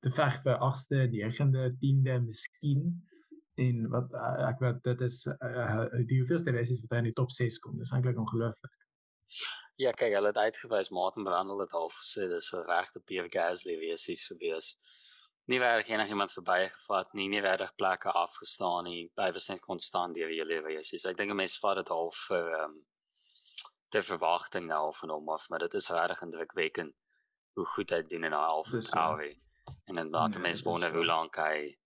[0.02, 2.82] te veg vir 8ste, 9de, 10de, miskien
[3.62, 7.18] en wat uh, ek weet dit is uh, die hoeveelste races wat hy in die
[7.20, 7.78] top 6 kom.
[7.80, 8.74] Dis eintlik ongelooflik.
[9.80, 13.78] Ja, kyk, hulle het uitgewys Martin Brundle het al gesê dis 'n regte Pierre Gasly
[13.80, 14.76] wees is gewees.
[15.48, 19.12] Nie regtig enigiemand verbygevat nie, nie regtig plekke afgestaan nie.
[19.16, 20.98] Hy was net konstant deur die hele race.
[20.98, 22.86] So ek dink 'n mens vat dit al vir ehm um,
[23.92, 26.96] die verwagting nou van hom af, maar dit is regtig indrukwekkend
[27.56, 28.92] hoe goed hy doen in daai so.
[28.92, 29.42] Tauri.
[29.86, 31.78] En dan laat Nee, mense wonder hoe lank hy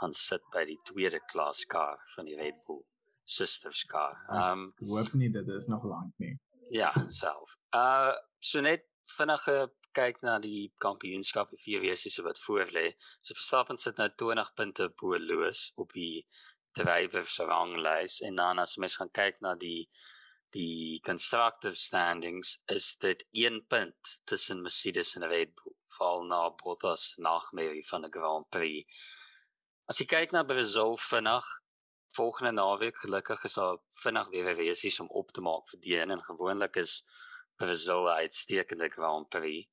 [0.00, 2.84] gaan sit by die tweede klas kar van die Red Bull
[3.24, 4.16] sisters car.
[4.28, 4.52] Ja.
[4.52, 6.38] Ehm um, hoop nie dit is nog lank nie.
[6.70, 7.56] Ja, self.
[7.74, 8.86] Uh so net
[9.16, 12.92] vinnige kyk na die kampioenskap die vier wese wat voor lê.
[13.20, 16.26] So Verstappen sit nou 20 punte bo Lewis op die
[16.78, 19.88] drywers ranglys en dan as mens gaan kyk na die
[20.54, 27.14] die constructive standings is dit 1 punt tussen Mercedes en Red Bull val na Bottas
[27.18, 28.86] nagmerrie van 'n Grand Prix.
[29.90, 31.46] As jy kyk na Brazil vinnig
[32.14, 35.96] volgende naweek gelukkig is daar vinnig weer 'n resies om op te maak vir die
[35.96, 36.92] een en gewoonlik is
[37.62, 39.66] Brazil 'n uitstekende Grand Prix.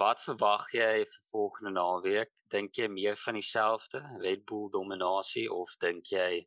[0.00, 2.30] Wat verwag jy vir volgende naweek?
[2.56, 6.46] Dink jy meer van dieselfde, Red Bull dominasie of dink jy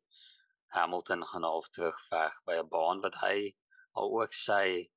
[0.78, 3.56] Hamilton gaan half terugveg by 'n baan wat hy
[3.94, 4.92] al ook sy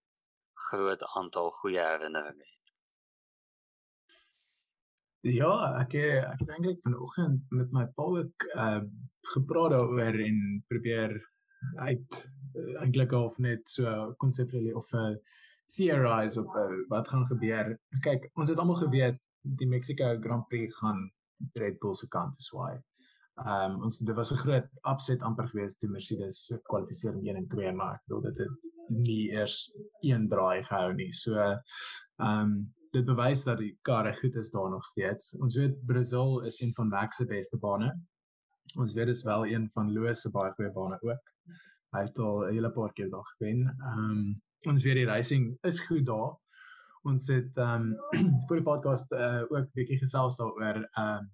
[0.68, 2.61] groot aantal goeie herinneringe het?
[5.22, 8.82] Ja, ek eh, ek het eintlik vanoggend met my pa ook uh
[9.32, 11.12] gepraat daaroor en probeer
[11.78, 12.16] uit
[12.58, 15.16] uh, eintlik half net so konseptueel of 'n uh,
[15.76, 17.78] theorize op uh, wat gaan gebeur.
[18.02, 21.06] Kyk, ons het almal geweet die Mexico Grand Prix gaan
[21.54, 22.82] Red Bull se kant toe swaai.
[23.46, 27.36] Ehm um, ons dit was 'n groot upset amper geweest toe Mercedes kwalifiseer in 1
[27.36, 29.70] en 2, maar ek bedoel dit het nie eers
[30.00, 31.12] een draai gehou nie.
[31.12, 31.60] So ehm
[32.26, 35.32] um, dit bewys dat die karre goed is daar nog steeds.
[35.40, 37.88] Ons weet Brazil is een van Max se beste bane.
[38.76, 41.32] Ons weet dit is wel een van Lewis se baie goeie bane ook.
[41.96, 43.66] Hy het al 'n hele paar keer daar gewen.
[43.68, 46.36] Ehm um, ons weet die racing is goed daar.
[47.02, 51.30] Ons het ehm um, vir die podcast uh, ook bietjie gesels daaroor ehm um,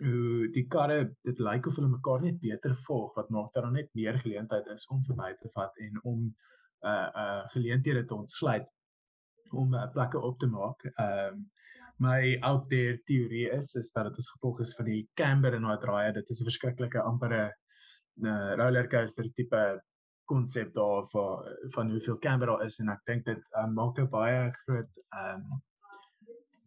[0.00, 3.72] hoe die karre dit lyk of hulle mekaar net beter volg wat maak dat daar
[3.72, 6.22] net meer geleentheid is om verby te vat en om
[6.80, 8.68] uh uh geleenthede te ontsluit
[9.52, 10.84] om uh, plekke op te maak.
[10.94, 11.50] Ehm um,
[12.00, 15.66] my out there teorie is is dat dit as gevolg is van die camber en
[15.68, 16.12] daai draaie.
[16.12, 17.42] Dit is 'n verskriklike ampere
[18.24, 19.82] uh, roller coaster tipe
[20.24, 21.44] konsep daar van
[21.74, 25.42] van hoeveel camber daar is en ek dink dit um, maak 'n baie groot ehm
[25.42, 25.62] um,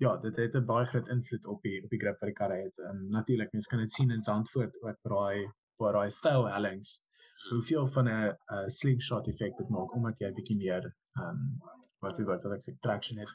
[0.04, 2.58] ja, dit het 'n baie groot invloed op die op die grip wat die karre
[2.64, 2.78] het.
[2.90, 7.02] En natuurlik mense kan dit sien in Zandvoort ook braai waar daai styl hellings
[7.50, 10.84] hoeveel van 'n slingshot effek dit maak omdat jy 'n bietjie meer
[11.20, 11.62] ehm um,
[12.04, 13.32] wat sê wat ek sê traction het.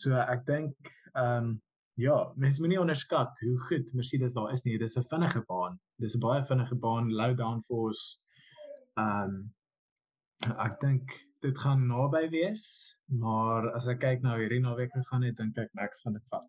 [0.00, 1.58] So ek dink ehm um,
[2.00, 4.78] ja, mense moenie onderskat hoe goed Mercedes daar is nie.
[4.78, 5.80] Dis 'n vinnige baan.
[5.98, 8.18] Dis 'n baie vinnige baan, low downforce.
[8.96, 12.64] Ehm um, ek dink dit gaan naby wees,
[13.06, 16.48] maar as ek kyk nou hierdie naweek gegaan het, dink ek Max gaan dit vat.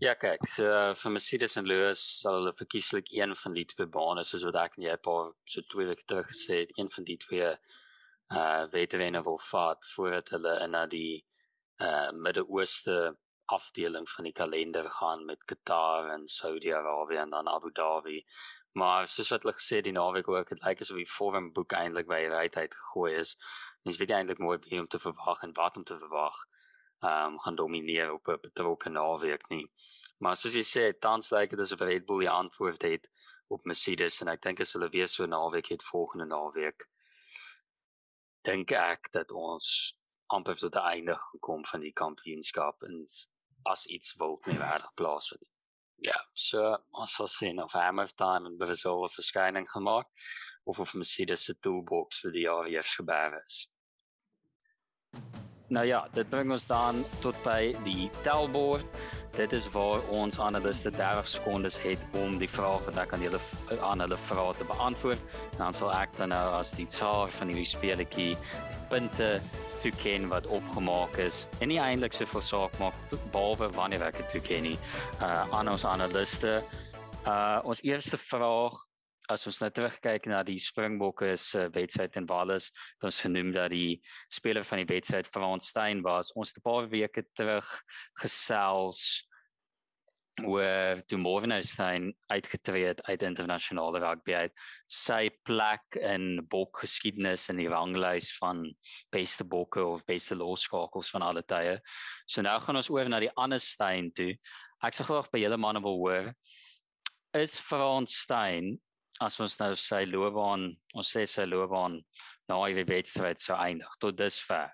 [0.00, 3.86] Ja, kyk, so uh, vir Mercedes en Lewis sal hulle verkieslik een van die twee
[3.86, 7.04] bane soos wat ek net 'n paar so twee weke terug gesê het, een van
[7.04, 7.50] die twee
[8.30, 11.24] uh veterane wil vat voordat hulle in na die
[11.82, 13.16] uh Midde-Ooste
[13.50, 18.24] afdeling van die kalender gaan met Qatar en Saudi-Arabië en dan Abu Dhabi.
[18.72, 22.20] Maar soos wat hulle gesê die naweek ook, dit lyk asof die vormboek eintlik by
[22.22, 23.34] die uitheid gegooi is.
[23.82, 26.38] Mens weet eintlik mooi wie om te verwag en wat om te verwag.
[27.00, 29.66] Ehm um, gaan domineer op 'n betrokke naweek nie.
[30.18, 33.10] Maar soos jy sê, tans lyk dit asof Red Bull die antwoord het
[33.48, 36.86] op Mercedes en ek dink as hulle weer so naweek het volgende naweek
[38.46, 39.94] dink ek dat ons
[40.30, 43.04] amper tot die einde gekom van die kampioenskap en
[43.68, 45.46] as iets wil nie regtig plaasvind.
[46.00, 46.62] Ja, so
[46.96, 50.08] ons sal sien of Hamilton en Brazil 'n verskyning gemaak
[50.64, 53.68] of of Mercedes se toolbox vir die jaar weer gebeur is.
[55.70, 58.86] Nou ja, dit bring ons dan tot by die tellbord.
[59.36, 63.38] Dit is waar ons analiste 30 sekondes het om die vrae wat ek aan julle
[63.78, 65.22] aan hulle vra te beantwoord.
[65.60, 68.34] Dan sal ek dan nou as die tsaar van hierdie speletjie
[68.90, 69.30] punte
[69.80, 71.44] toeken wat opgemaak is.
[71.62, 72.98] En nie eintlik so veel saak maak
[73.30, 74.76] behalwe wanneer ek dit toeken nie.
[75.22, 76.58] Uh aan ons analiste.
[77.22, 78.89] Uh ons eerste vraag
[79.30, 82.70] as ons nou terugkyk na die Springbokke se uh, wedstryd in Wallis,
[83.00, 84.00] dan ons genoem dat die
[84.32, 86.32] speler van die wedstryd Frans Steyn was.
[86.34, 87.66] Ons het 'n paar weke terug
[88.18, 89.26] gesels
[90.46, 94.52] oor toe Morven Steyn uitgetree het uit internasionale rugby uit.
[94.86, 98.64] Sy plek in bok geskiedenis in die ranglys van
[99.12, 101.80] beste bokke of beste losskakels van alle tye.
[102.26, 104.34] So nou gaan ons oor na die ander Steyn toe.
[104.82, 106.32] Ek sê graag by julle manne wil hoor
[107.36, 108.80] is Frans Steyn
[109.20, 111.98] as ons nou sy loopbaan, ons sê sy loopbaan
[112.48, 114.70] na hy wedstryd sou eindig tot dusver.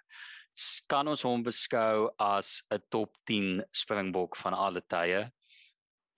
[0.88, 5.30] Kan ons hom beskou as 'n top 10 springbok van alle tye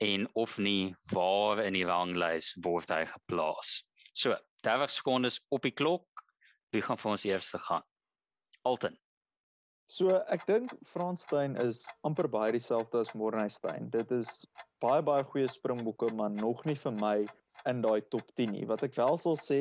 [0.01, 3.83] en of nie waar in die ranglys word hy geplaas.
[4.15, 6.07] So, 30 sekondes op die klok.
[6.73, 7.83] Wie gaan vir ons eerste gaan?
[8.63, 8.99] Alton.
[9.89, 13.89] So ek dink Franstein is amper baie dieselfde as Morneystein.
[13.91, 14.45] Dit is
[14.85, 17.17] baie baie goeie springbokke, maar nog nie vir my
[17.67, 18.67] in daai top 10 nie.
[18.67, 19.61] Wat ek wel sal sê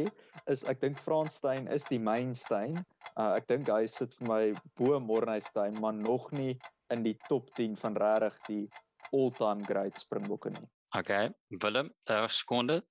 [0.52, 2.78] is ek dink Franstein is die mainstein.
[3.16, 4.42] Uh, ek dink hy sit vir my
[4.80, 6.58] bo Morneystein, maar nog nie
[6.94, 8.64] in die top 10 van regtig die
[9.12, 10.68] all-time great springbokke nie.
[10.96, 11.32] Okay,
[11.62, 12.86] Willem, 30 sekondes.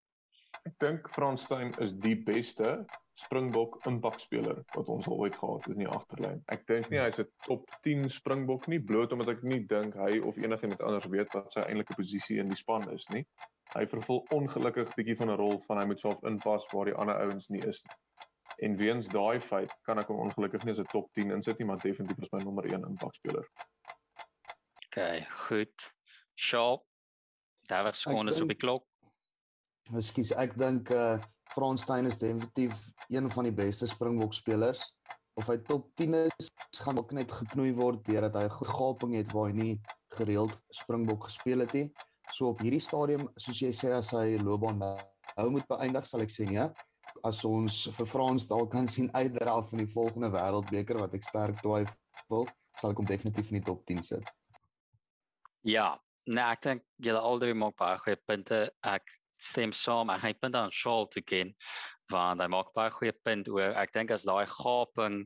[0.66, 2.80] Ek dink Franstein is die beste
[3.16, 6.40] springbok impakspeler wat ons al ooit gehad het in die agterlyn.
[6.52, 10.18] Ek dink nie hy's 'n top 10 springbok nie bloot omdat ek nie dink hy
[10.20, 13.24] of enigiemand anders weet wat sy eintlike posisie in die span is nie
[13.74, 17.16] hy vervul ongelukkig bietjie van 'n rol van hy moet self inpas waar die ander
[17.16, 17.96] ouens nie is nie.
[18.56, 21.66] En weens daai feit kan ek hom ongelukkig nie as 'n top 10 insit nie,
[21.66, 23.46] maar definitief as my nommer 1 impakspeler.
[24.86, 25.92] OK, goed.
[26.34, 26.84] Sharp.
[27.66, 28.86] Daar was skoon is op die klok.
[29.94, 31.18] Ekskuus, ek dink uh
[31.54, 34.94] Franstein is definitief een van die beste Springbok spelers.
[35.34, 36.50] Of hy top 10 is,
[36.82, 39.74] gaan ook net geknoei word deurdat hy goed gaping het waar hy nie
[40.16, 41.86] gereeld Springbok gespeel het nie.
[42.34, 46.32] So op hierdie stadium, soos jy sê as hy loopbaan nou moet beëindig, sal ek
[46.32, 46.66] sê nee.
[47.24, 51.60] As ons vir Frans dalk kan sien uitdra van die volgende wêreldbeker wat ek sterk
[51.62, 54.32] twyfel, sal ek hom definitief nie top 10 sit.
[55.66, 55.94] Ja,
[56.28, 58.66] nee, ek dink julle albei maak baie goeie punte.
[58.84, 59.06] Ek
[59.42, 60.12] stem saam.
[60.12, 61.54] Ek gaan punte aan Shaw toe ken.
[62.12, 65.24] want hy maak baie goeie punt oor ek dink as daai gaping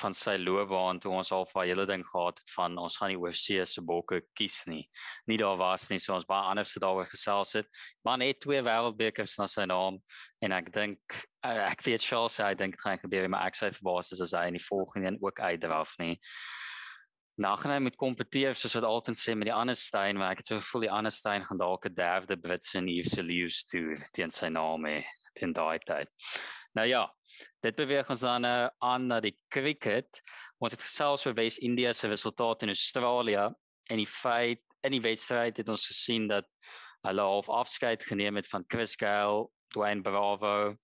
[0.00, 3.20] van sy loopbaan toe ons al vir hele ding gehad het van ons gaan nie
[3.20, 4.84] oorsee se bokke kies nie.
[5.28, 7.68] Nie daar was nie so ons baie anders het daaroor gesels het.
[8.04, 10.00] Maar net twee wêreldbekers na sy naam
[10.42, 14.12] en ek dink eh, ek weet Charles hy dink gaan gebeur maar ek sê verbaas
[14.16, 16.16] as hy in die volgende een ook uitdraf nie.
[17.40, 20.42] Nou gaan hy met kompeteer soos wat altyd sê met die ander Stein, maar ek
[20.42, 23.96] het so gevoel die ander Stein gaan dalk 'n derde Britse en Yves Leeuws toe
[24.12, 25.02] teen sy naam hê
[25.34, 26.08] teen daai tyd.
[26.72, 27.02] Nou ja,
[27.60, 30.20] dit beweeg ons dan uh, aan na die cricket.
[30.62, 33.50] Ons het gesels oor Wes-Indië se resultate in Australië
[33.90, 36.48] en die feit in die wedstryd het ons gesien dat
[37.06, 40.74] hulle half afskeid geneem het van Chris Gayle, Dwayne Bravo,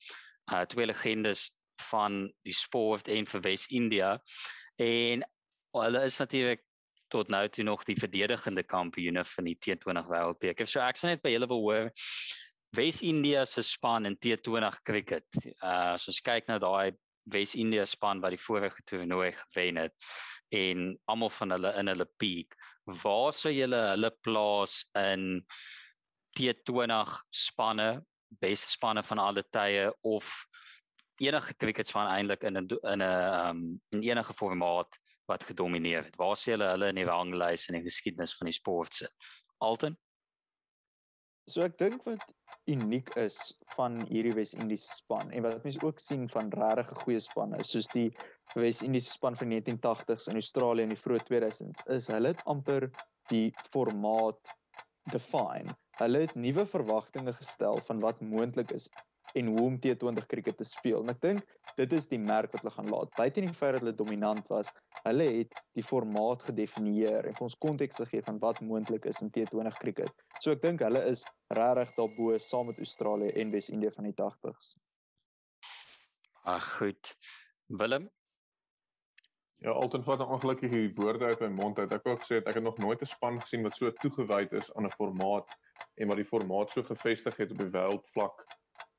[0.53, 1.49] uh, twee legendes
[1.89, 4.17] van die sport en vir Wes-Indië
[4.83, 5.25] en
[5.79, 6.65] hulle is natuurlik
[7.09, 10.69] tot nou toe nog die verdedigende kampioene van die T20 Wêreldbeker.
[10.69, 11.91] So ek sê net by julle wil hoor
[12.77, 15.27] Wes-Indië se span in T20 cricket.
[15.63, 16.93] Uh as ons kyk na daai
[17.33, 20.09] Wes-Indië span wat die vorige toernooi gewen het
[20.55, 22.55] en almal van hulle in hulle peak,
[23.03, 25.43] waar sou julle hulle plaas in
[26.39, 27.89] T20 spanne,
[28.41, 30.31] beste spanne van alle tye of
[31.21, 36.17] enige cricketspan eintlik in 'n in 'n um in enige formaat wat gedomeineer het.
[36.17, 39.13] Waar sien hulle hulle in die ranglys en die geskiedenis van die sport sit?
[39.59, 39.99] Alton?
[41.49, 42.25] So ek dink wat
[42.69, 43.39] uniek is
[43.77, 48.09] van hierdie Wes-Indiese span en wat mense ook sien van regtig goeie spanne soos die
[48.59, 52.89] Wes-Indiese span van 1980s in Australië in die vroeë 2000s is hulle het amper
[53.33, 54.41] die formaat
[55.13, 55.75] define.
[56.03, 58.89] Hulle het nuwe verwagtinge gestel van wat moontlik is
[59.35, 61.03] en hoe om T20 cricket te speel.
[61.03, 63.15] En ek dink dit is die merk wat hulle gaan laat.
[63.17, 64.71] Buite die feit dat hulle dominant was,
[65.05, 69.33] hulle het die formaat gedefinieer en vir ons konteks gegee van wat moontlik is in
[69.35, 70.27] T20 cricket.
[70.41, 71.25] So ek dink hulle is
[71.55, 74.77] regtig daarbo saam met Australië en Wes-Indië van die 80s.
[76.49, 77.17] Ag goed.
[77.69, 78.09] Willem
[79.59, 81.93] Ja, altyd vat 'n ongelukkige woorde uit my mond uit.
[81.93, 84.87] Ek wou gesê ek het nog nooit 'n span gesien wat so toegewyd is aan
[84.87, 85.49] 'n formaat
[85.97, 88.45] en wat die formaat so gevestig het op die wêreldvlak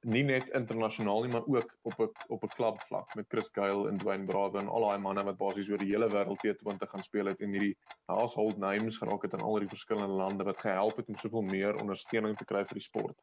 [0.08, 3.98] nie net internasionaal nie maar ook op 'n op 'n klubvlak met Chris Gayle en
[3.98, 7.26] Dwayne Bravo en al daai manne wat basies oor die hele wêreld T20 gaan speel
[7.26, 11.08] het en hierdie household names geraak het in al die verskillende lande wat gehelp het
[11.08, 13.18] om soveel meer ondersteuning te kry vir die sport.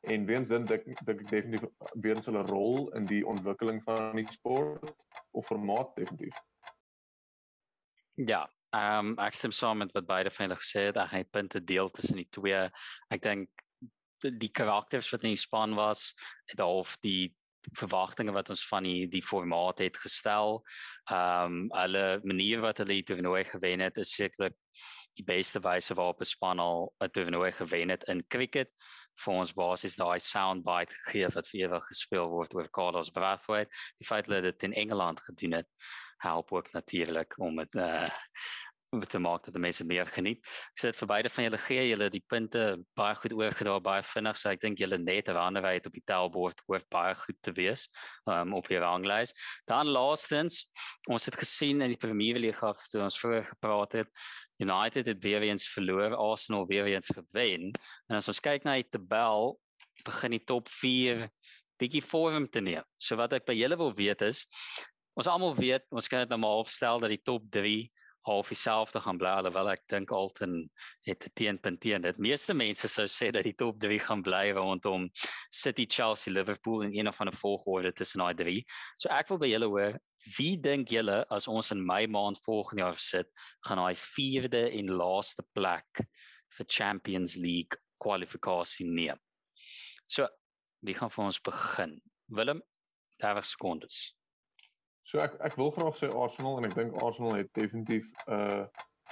[0.00, 4.26] En weens dit dink dink ek definitief weens hulle rol in die ontwikkeling van die
[4.32, 6.36] sport of formaat definitief.
[8.14, 10.96] Ja, ehm um, ek stem saam met wat beide van julle gesê het.
[10.96, 12.70] Ek het punte deel tussen die twee.
[13.08, 13.67] Ek dink
[14.20, 16.14] die karakters wat in die span was
[16.50, 17.34] het half die
[17.76, 20.62] verwagtinge wat ons van die die formaat het gestel.
[21.10, 24.56] Ehm um, alle maniere wat hulle die toernooi gewen het is sekerlik
[25.18, 28.70] die beste wyse waarop 'n span al 'n toernooi gewen het in cricket.
[29.18, 33.70] Vir ons basies daai soundbite gegee wat vir ewig gespeel word oor Carlos Brathwaite.
[33.98, 35.68] Die feit dat dit in Engeland gedoen het
[36.18, 40.40] help ook natuurlik om dit uh om te maak dat die mense meer geniet.
[40.72, 42.62] Ek sê dit vir beide van julle gee julle die punte
[42.96, 46.88] baie goed oorgedra baie vinnig, so ek dink julle net randerwyd op die tellbord hoort
[46.92, 47.86] baie goed te wees
[48.24, 49.34] um, op die ranglys.
[49.68, 50.64] Dan laastens,
[51.08, 54.12] ons het gesien in die Premier League toe ons vroeër gepraat het,
[54.58, 57.68] United het weer eens verloor, Arsenal weer eens gewen.
[58.08, 59.52] En as ons kyk na die tabel,
[60.06, 61.28] begin die top 4
[61.78, 62.86] bietjie vorm te neem.
[62.98, 64.46] So wat ek by julle wil weet is
[65.18, 67.42] Ons almal weet, ons kan dit nou maar opstel dat die top
[68.28, 70.54] half dieselfde gaan bly alhoewel ek dink Alton
[71.08, 72.18] het 'n teenpunt teen dit.
[72.18, 75.08] Meeste mense sou sê dat die top 3 gaan bly rondom
[75.50, 78.64] City, Chelsea, Liverpool en een of ander volgorde tussen daai drie.
[78.98, 79.98] So ek wil by julle hoor,
[80.36, 83.28] wie dink julle as ons in Mei maand volgende jaar sit,
[83.66, 86.04] gaan daai vierde en laaste plek
[86.56, 89.18] vir Champions League kwalifikasie neem?
[90.06, 90.28] So,
[90.82, 92.00] wie gaan vir ons begin?
[92.28, 92.62] Willem,
[93.18, 94.14] 30 sekondes.
[95.08, 98.64] So ek ek wil graag sê Arsenal en ek dink Arsenal het definitief 'n uh,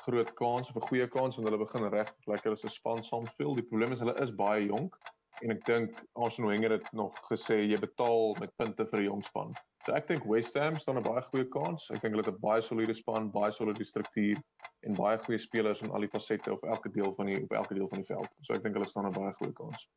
[0.05, 3.27] groot kans of 'n goeie kans want hulle begin reg lekker as 'n span saam
[3.27, 3.55] speel.
[3.57, 4.99] Die probleem is hulle is baie jonk
[5.41, 9.25] en ek dink Arsenal Wenger het nog gesê jy betaal met punte vir 'n jong
[9.25, 9.57] span.
[9.87, 11.89] So ek dink West Ham staan 'n baie goeie kans.
[11.91, 14.37] Ek dink hulle het 'n baie soliede span, baie soliede struktuur
[14.85, 17.75] en baie goeie spelers in al die fasette of elke deel van die op elke
[17.75, 18.29] deel van die veld.
[18.43, 19.89] So ek dink hulle staan 'n baie goeie kans.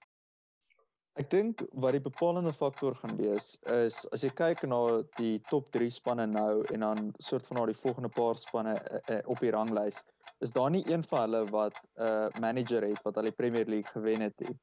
[1.19, 4.77] Ek dink wat die bepalende faktor gaan wees is as jy kyk na
[5.17, 9.01] die top 3 spanne nou en dan soort van na die volgende paar spanne uh,
[9.11, 9.99] uh, op die ranglys,
[10.39, 13.67] is daar nie een van hulle wat 'n uh, manager het wat al die Premier
[13.67, 14.55] League gewen het nie.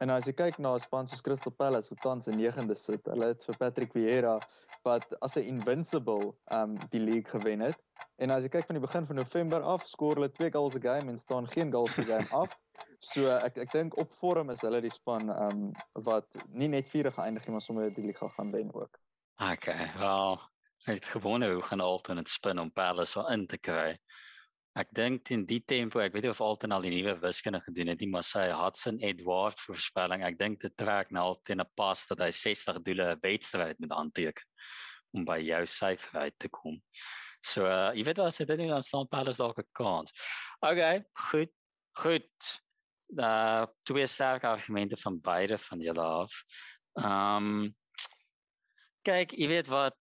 [0.00, 3.32] En as jy kyk na span soos Crystal Palace wat tans in 9de sit, hulle
[3.32, 4.36] het vir Patrick Vieira
[4.84, 7.78] wat as 'n invincible um die league gewen het.
[8.18, 10.82] En as jy kyk van die begin van November af, skoor hulle 2 goals 'n
[10.82, 12.56] game en staan geen goals per game af.
[13.00, 17.10] So ek ek dink op vorm is hulle die span um wat nie net vierde
[17.10, 19.00] geëindig nie, maar sommer die liga gaan wen ook.
[19.52, 20.40] Okay, wel,
[20.86, 23.98] ek het gewonder hoe gaan Alton dit spin om Palace so in te kry.
[24.76, 27.94] Ek dink in die tempo, ek weet nie of Alton al die nuwe wiskunde gedoen
[27.94, 31.70] het nie, maar sy Hudson Edward voorspelling, ek dink dit trek nou al teen 'n
[31.74, 34.44] pas dat hy 60 doele 'n wedstryd moet aanteken
[35.16, 36.76] om by jou syfer uit te kom.
[37.40, 40.12] So, uh, jy weet as dit nie dan staan Palace dalk 'n kans.
[40.60, 41.52] Okay, goed.
[41.96, 42.60] Goed.
[43.16, 46.32] Uh twee sterke argumente van beide van julle af.
[47.00, 47.76] Ehm um,
[49.06, 49.96] kyk, jy weet wat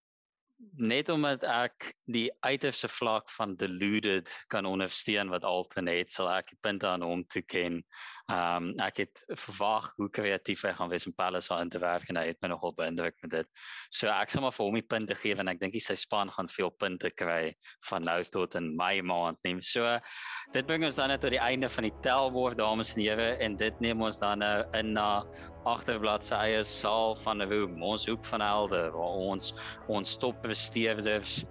[0.78, 6.53] net omdat ek die uiterste vlak van deluded kan ondersteun wat Alton het, sal ek
[6.53, 7.82] die punte aan hom toe ken.
[8.26, 12.08] Ehm um, ek het verwag hoe kreatief hy gaan wees om Palace aan te werk
[12.10, 13.50] en hy het my nogal beïndruk met dit.
[13.94, 16.50] So ek sal maar vir hom die punte gee en ek dink sy span gaan
[16.50, 17.54] veel punte kry
[17.86, 19.62] van nou tot in Mei maand neem.
[19.62, 20.00] So
[20.56, 23.60] dit bring ons dan net tot die einde van die tellbord dames en here en
[23.62, 25.22] dit neem ons dan nou in na
[25.70, 29.54] agterbladsy eie saal van 'n room ons hoek van helde waar ons
[29.88, 31.46] ons top presteerders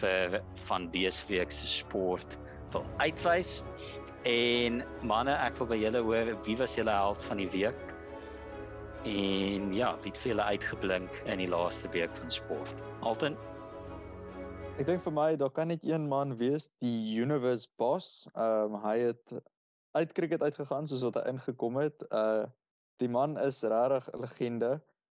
[0.00, 2.38] vir van dese week se sport
[2.72, 3.62] wil uitwys.
[4.24, 7.90] En manne, ek wil by julle hoor wie was julle held van die week?
[9.04, 12.80] En ja, wie het vir julle uitgeblink in die laaste week van sport?
[13.04, 13.36] Alton.
[14.80, 18.24] Ek dink vir my daar kan net een man wees, die Universe Boss.
[18.32, 19.34] Ehm um, hy het
[19.92, 22.06] uit cricket uitgegaan soos wat hy ingekom het.
[22.08, 22.48] Uh
[23.02, 24.70] die man is regtig 'n legende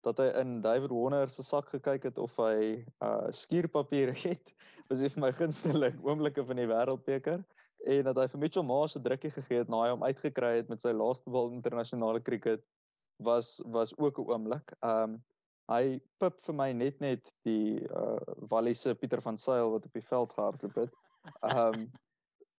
[0.01, 4.56] dat hy in David Warner se sak gekyk het of hy uh skuurpapier het.
[4.89, 7.45] Was een van my gunsteling oomblikke van die wêreldbeker
[7.86, 10.69] en dat hy vir Mitchell Maas 'n drukkie gegee het na hy hom uitgekry het
[10.69, 12.63] met sy laaste bal internasionale cricket
[13.17, 14.73] was was ook 'n oomblik.
[14.81, 15.23] Um
[15.71, 18.17] hy pip vir my net net die uh
[18.49, 20.91] Walliese Pieter van Sail wat op die veld gehardloop het.
[21.41, 21.91] Um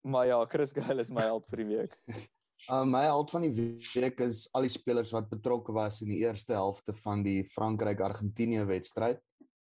[0.07, 1.99] maar ja, Chris Gayle is my held vir die week.
[2.71, 6.23] Um my held van die week is al die spelers wat betrokke was in die
[6.23, 9.21] eerste helfte van die Frankryk-Argentinië wedstryd.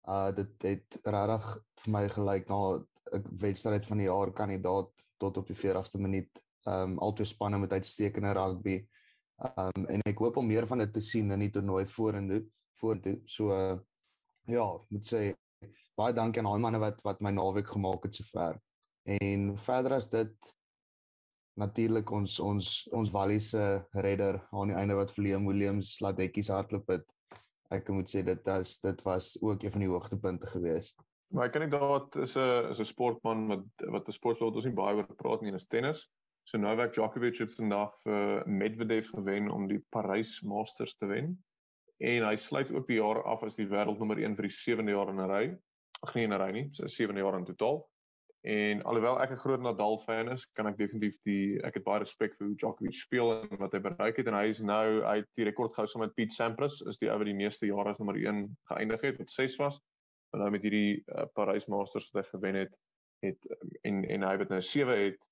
[0.08, 2.78] Uh dit het regtig vir my gelyk na
[3.12, 4.92] 'n wedstryd van die jaar kandidaat
[5.22, 6.42] tot op die 40ste minuut.
[6.66, 8.80] Ehm um, albei spanne met uitstekende rugby.
[9.42, 12.42] Ehm um, en ek hoop om meer van dit te sien in die toernooi vorentoe
[12.80, 13.20] vorentoe.
[13.26, 13.78] So uh,
[14.50, 15.22] ja, moet sê
[15.98, 18.58] baie dankie aan al die manne wat wat my naweek gemaak het sover.
[19.02, 20.52] En verder as dit
[21.58, 23.64] natuurlik ons ons ons Walliese
[24.04, 27.06] redder aan die einde wat William Williams laat hekkies hardloop het.
[27.72, 30.96] Ek moet sê dit was dit was ook een van die hoogtepunte geweest.
[31.32, 34.58] Maar ek kan nie daad is 'n is 'n sportman wat wat 'n sportler wat
[34.60, 36.10] ons nie baie oor praat nie, is tennis.
[36.44, 41.38] So Novak Djokovic het vandag vir Medvedev gewen om die Parys Masters te wen.
[42.00, 45.08] En hy sluit ook die jaar af as die wêreldnommer 1 vir die 7de jaar
[45.08, 45.56] in 'n ry.
[46.02, 47.88] Ag nee, in 'n ry nie, so 7de jaar in totaal.
[48.44, 52.00] En alhoewel ek 'n groot Nadal fan is, kan ek definitief die ek het baie
[52.00, 55.16] respek vir hoe Djokovic speel en wat hy bereik het en hy is nou hy
[55.16, 57.90] het die rekord gehou saam met Pete Sampras, is die ou wat die meeste jare
[57.90, 59.80] as nommer 1 geëindig het wat 6 was
[60.32, 62.74] en nou met hierdie uh, Parys Masters wat hy gewen het
[63.22, 63.46] het
[63.86, 65.28] en en hy wat nou 7 het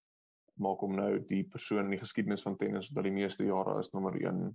[0.60, 3.92] maak hom nou die persoon in die geskiedenis van tennis wat die meeste jare as
[3.94, 4.50] nommer 1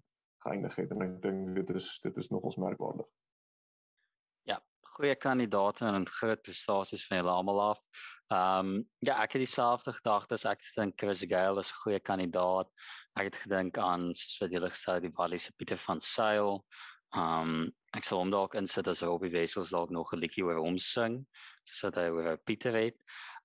[0.46, 3.08] geëindig het en ek dink dit is dit is nogals merkwaardig.
[4.46, 4.60] Ja,
[4.96, 7.82] goeie kandidaate en groot prestasies van julle almal af.
[8.34, 8.76] Ehm um,
[9.06, 10.46] ja, ek het dieselfde gedagtes.
[10.50, 12.70] Ek dink Chris Gayle is 'n goeie kandidaat.
[13.18, 16.64] Ek het gedink aan soos wat julle gesê het die Wallis se Pieter van Sail.
[17.16, 20.60] Ehm um, ek sal hom dalk insit as Robbie Wessels dalk nog 'n liedjie oor
[20.60, 21.26] hom sing,
[21.64, 22.76] sodat hy oor Pieter.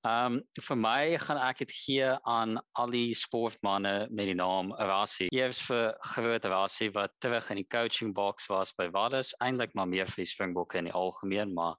[0.03, 4.73] Ehm um, vir my gaan ek dit gee aan al die sportmense met die naam
[4.73, 5.29] Rassie.
[5.31, 9.87] Eers vir groot Rassie wat terug in die coaching box was by Wallis, eintlik maar
[9.87, 11.77] meer vir Springbokke in die algemeen, maar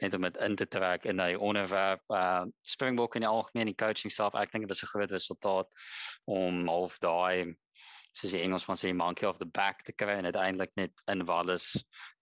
[0.00, 3.80] net om dit in te trek in hy onderwerp uh Springbokke in die algemeen die
[3.84, 4.38] coaching staff.
[4.38, 5.68] Ek dink dit was 'n groot resultaat
[6.24, 7.56] om half daai
[8.16, 11.74] soos die Engelsman sê monkey off the back te kry en uiteindelik net in Wallis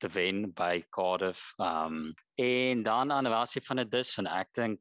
[0.03, 1.53] te wen by Cardiff.
[1.63, 4.81] Um en dan aan Rassie van die dus en ek dink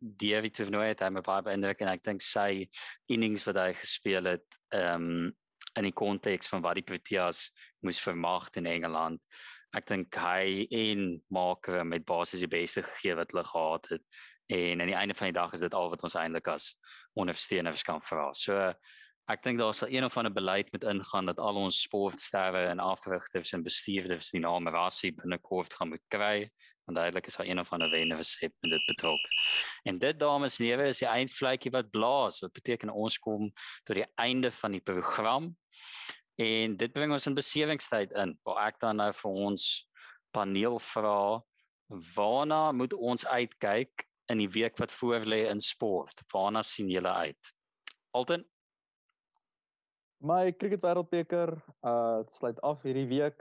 [0.00, 2.66] David toernooi het hy my baie beïndruk en ek dink sy
[3.12, 5.30] innings wat hy gespeel het um
[5.78, 7.46] in die konteks van wat die Proteas
[7.86, 9.20] moes vermag in Engeland.
[9.76, 14.04] Ek dink hy en Marker met basies die beste gegee wat hulle gehad het
[14.50, 16.72] en aan die einde van die dag is dit al wat ons eintlik as
[17.14, 18.32] ondersteuners kan vra.
[18.34, 18.72] So
[19.30, 22.82] ek dink daar sal een of ander beleid met ingaan dat al ons sportsterre en
[22.82, 26.50] afrigters en bestuurders die naam Rassie binnekort gaan moet kry
[26.90, 29.20] want duidelik is daar een of ander wenne resep met dit betrok.
[29.82, 32.40] En dit dames en here is die eindvletjie wat blaas.
[32.40, 33.52] Wat beteken ons kom
[33.84, 35.56] tot die einde van die program.
[36.34, 38.34] En dit bring ons in beseringstyd in.
[38.42, 39.68] Waar ek dan nou vir ons
[40.34, 41.42] paneel vra
[42.16, 46.26] waarna moet ons uitkyk in die week wat voorlê in sport?
[46.32, 47.54] Waarna sien julle uit?
[48.10, 48.44] Alton
[50.20, 53.40] My cricket wêreldbeker uh sluit af hierdie week.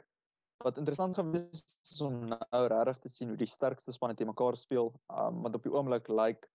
[0.64, 4.28] Wat interessant gaan wees is om nou regtig te sien hoe die sterkste spanne te
[4.28, 4.94] mekaar speel.
[5.12, 6.48] Um want op die oomblik lyk like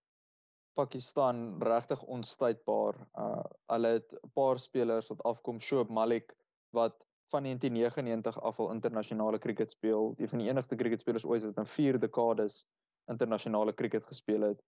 [0.73, 2.97] Pakistan regtig onstuitbaar.
[3.13, 6.33] Uh hulle het 'n paar spelers wat afkom, Shoaib Malik
[6.73, 6.97] wat
[7.29, 10.15] van 1999 af al internasionale cricket speel.
[10.17, 12.65] Een van die enigste cricketspelers ooit wat in 4 dekades
[13.07, 14.61] internasionale cricket gespeel het.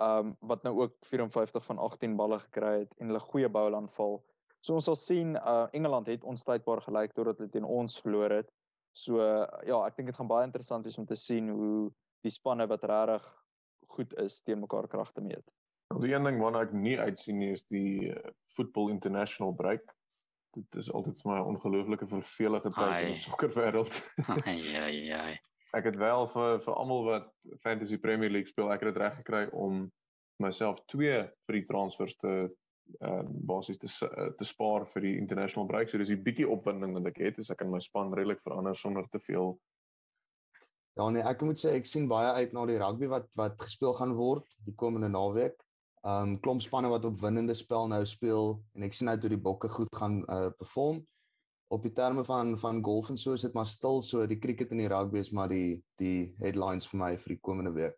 [0.00, 4.22] Um wat nou ook 54 van 18 balle gekry het en hulle goeie bowl aanval.
[4.62, 8.50] So ons sal sien uh Engeland het onstuitbaar gelyk totdat hulle teen ons verloor het.
[8.94, 11.88] So uh, ja, ek dink dit gaan baie interessant wees om te sien hoe
[12.22, 13.26] die spanne wat regtig
[13.96, 15.44] goed is teen mekaar kragte meet.
[16.00, 18.20] Die een ding waarna ek nie uitsien nie is die uh,
[18.54, 19.82] Football International break.
[20.56, 23.98] Dit is altyd vir my 'n ongelooflike vervelige tyd in die sokkerwêreld.
[24.44, 25.34] ai ai ai.
[25.72, 27.28] Ek het wel vir vir almal wat
[27.64, 29.86] Fantasy Premier League speel, ek het dit reg gekry om
[30.42, 32.52] myself twee free transfers te
[33.00, 35.88] ehm uh, basies te uh, te spaar vir die international break.
[35.88, 38.76] So dis 'n bietjie opwinding wat ek het, so ek kan my span redelik verander
[38.76, 39.58] sonder te veel.
[40.96, 43.94] Ja nee, ek moet sê ek sien baie uit na die rugby wat wat gespeel
[43.96, 45.56] gaan word die komende naweek.
[46.02, 49.40] Um, klomp spanne wat op winnende spel nou speel en ek sien uit hoe die
[49.40, 51.00] bokke goed gaan uh perform.
[51.72, 54.74] Op die terme van van golf en so is dit maar stil so die cricket
[54.74, 57.96] en die rugby is maar die die headlines vir my vir die komende week.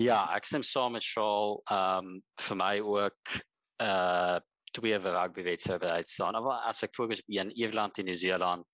[0.00, 1.58] Ja, ek stem saam met Shaul.
[1.68, 3.36] Ehm um, vir my ook
[3.80, 4.38] uh
[4.70, 6.42] twee rugby wedstryde uitstaan.
[6.42, 8.66] Maar as ek fokus op een Ierland en Nieu-Seeland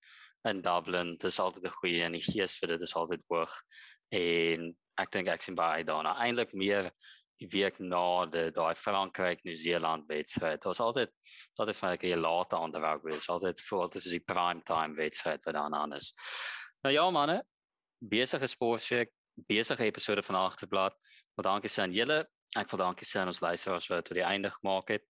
[0.45, 3.53] in Dublin, dis altyd 'n goeie en die gees vir dit is altyd hoog.
[4.13, 6.13] En ek dink ek sien baie daarna.
[6.21, 6.91] Eintlik meer
[7.37, 10.57] die week na die daai Frankryk Nieu-Seeland wedstryd.
[10.57, 11.11] Dit was altyd
[11.57, 13.09] altyd vir 'n keer later aan die rugby.
[13.09, 16.13] Dit is altyd voor dit is die prime time wedstryd wat dan aan is.
[16.83, 17.43] Nou ja manne,
[17.99, 19.11] besige sportweek,
[19.47, 20.95] besige episode van Agterblad.
[21.35, 24.25] Maar dankie sê aan julle ek wil dankie sê aan ons luisteraars wat tot die
[24.25, 25.03] einde gemaak het.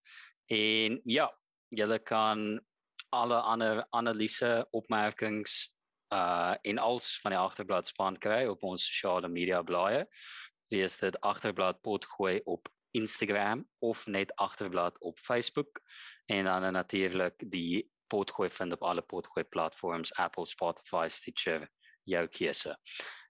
[0.49, 1.27] En ja,
[1.69, 2.59] julle kan
[3.09, 5.67] alle ander analise, opmerkings
[6.13, 10.05] uh in als van die agterblad span kry op ons sosiale media blaaie.
[10.71, 15.81] Wees dit agterblad potgooi op Instagram of net agterblad op Facebook
[16.25, 21.67] en dan natuurlik die potgooi vind op alle potgooi platforms Apple, Spotify, Stitcher,
[22.03, 22.77] jou keuse.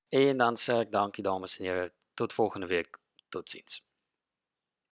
[0.09, 2.97] En dan sê ek dankie dames en here tot volgende week.
[3.29, 3.86] Totsiens.